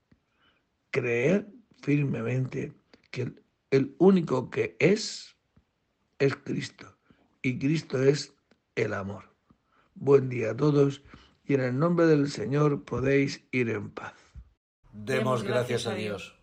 creer 0.91 1.49
firmemente 1.83 2.73
que 3.11 3.33
el 3.71 3.95
único 3.99 4.51
que 4.51 4.77
es 4.79 5.37
es 6.21 6.37
Cristo 6.37 6.97
y 7.43 7.59
Cristo 7.59 8.01
es 8.01 8.35
el 8.77 8.95
amor. 8.95 9.25
Buen 9.95 10.29
día 10.29 10.53
a 10.53 10.57
todos 10.57 11.03
y 11.45 11.55
en 11.55 11.63
el 11.63 11.79
nombre 11.79 12.07
del 12.07 12.31
Señor 12.31 12.85
podéis 12.85 13.45
ir 13.51 13.71
en 13.71 13.91
paz. 13.91 14.15
Demos 14.93 15.43
gracias 15.43 15.87
a 15.87 15.95
Dios. 15.95 16.40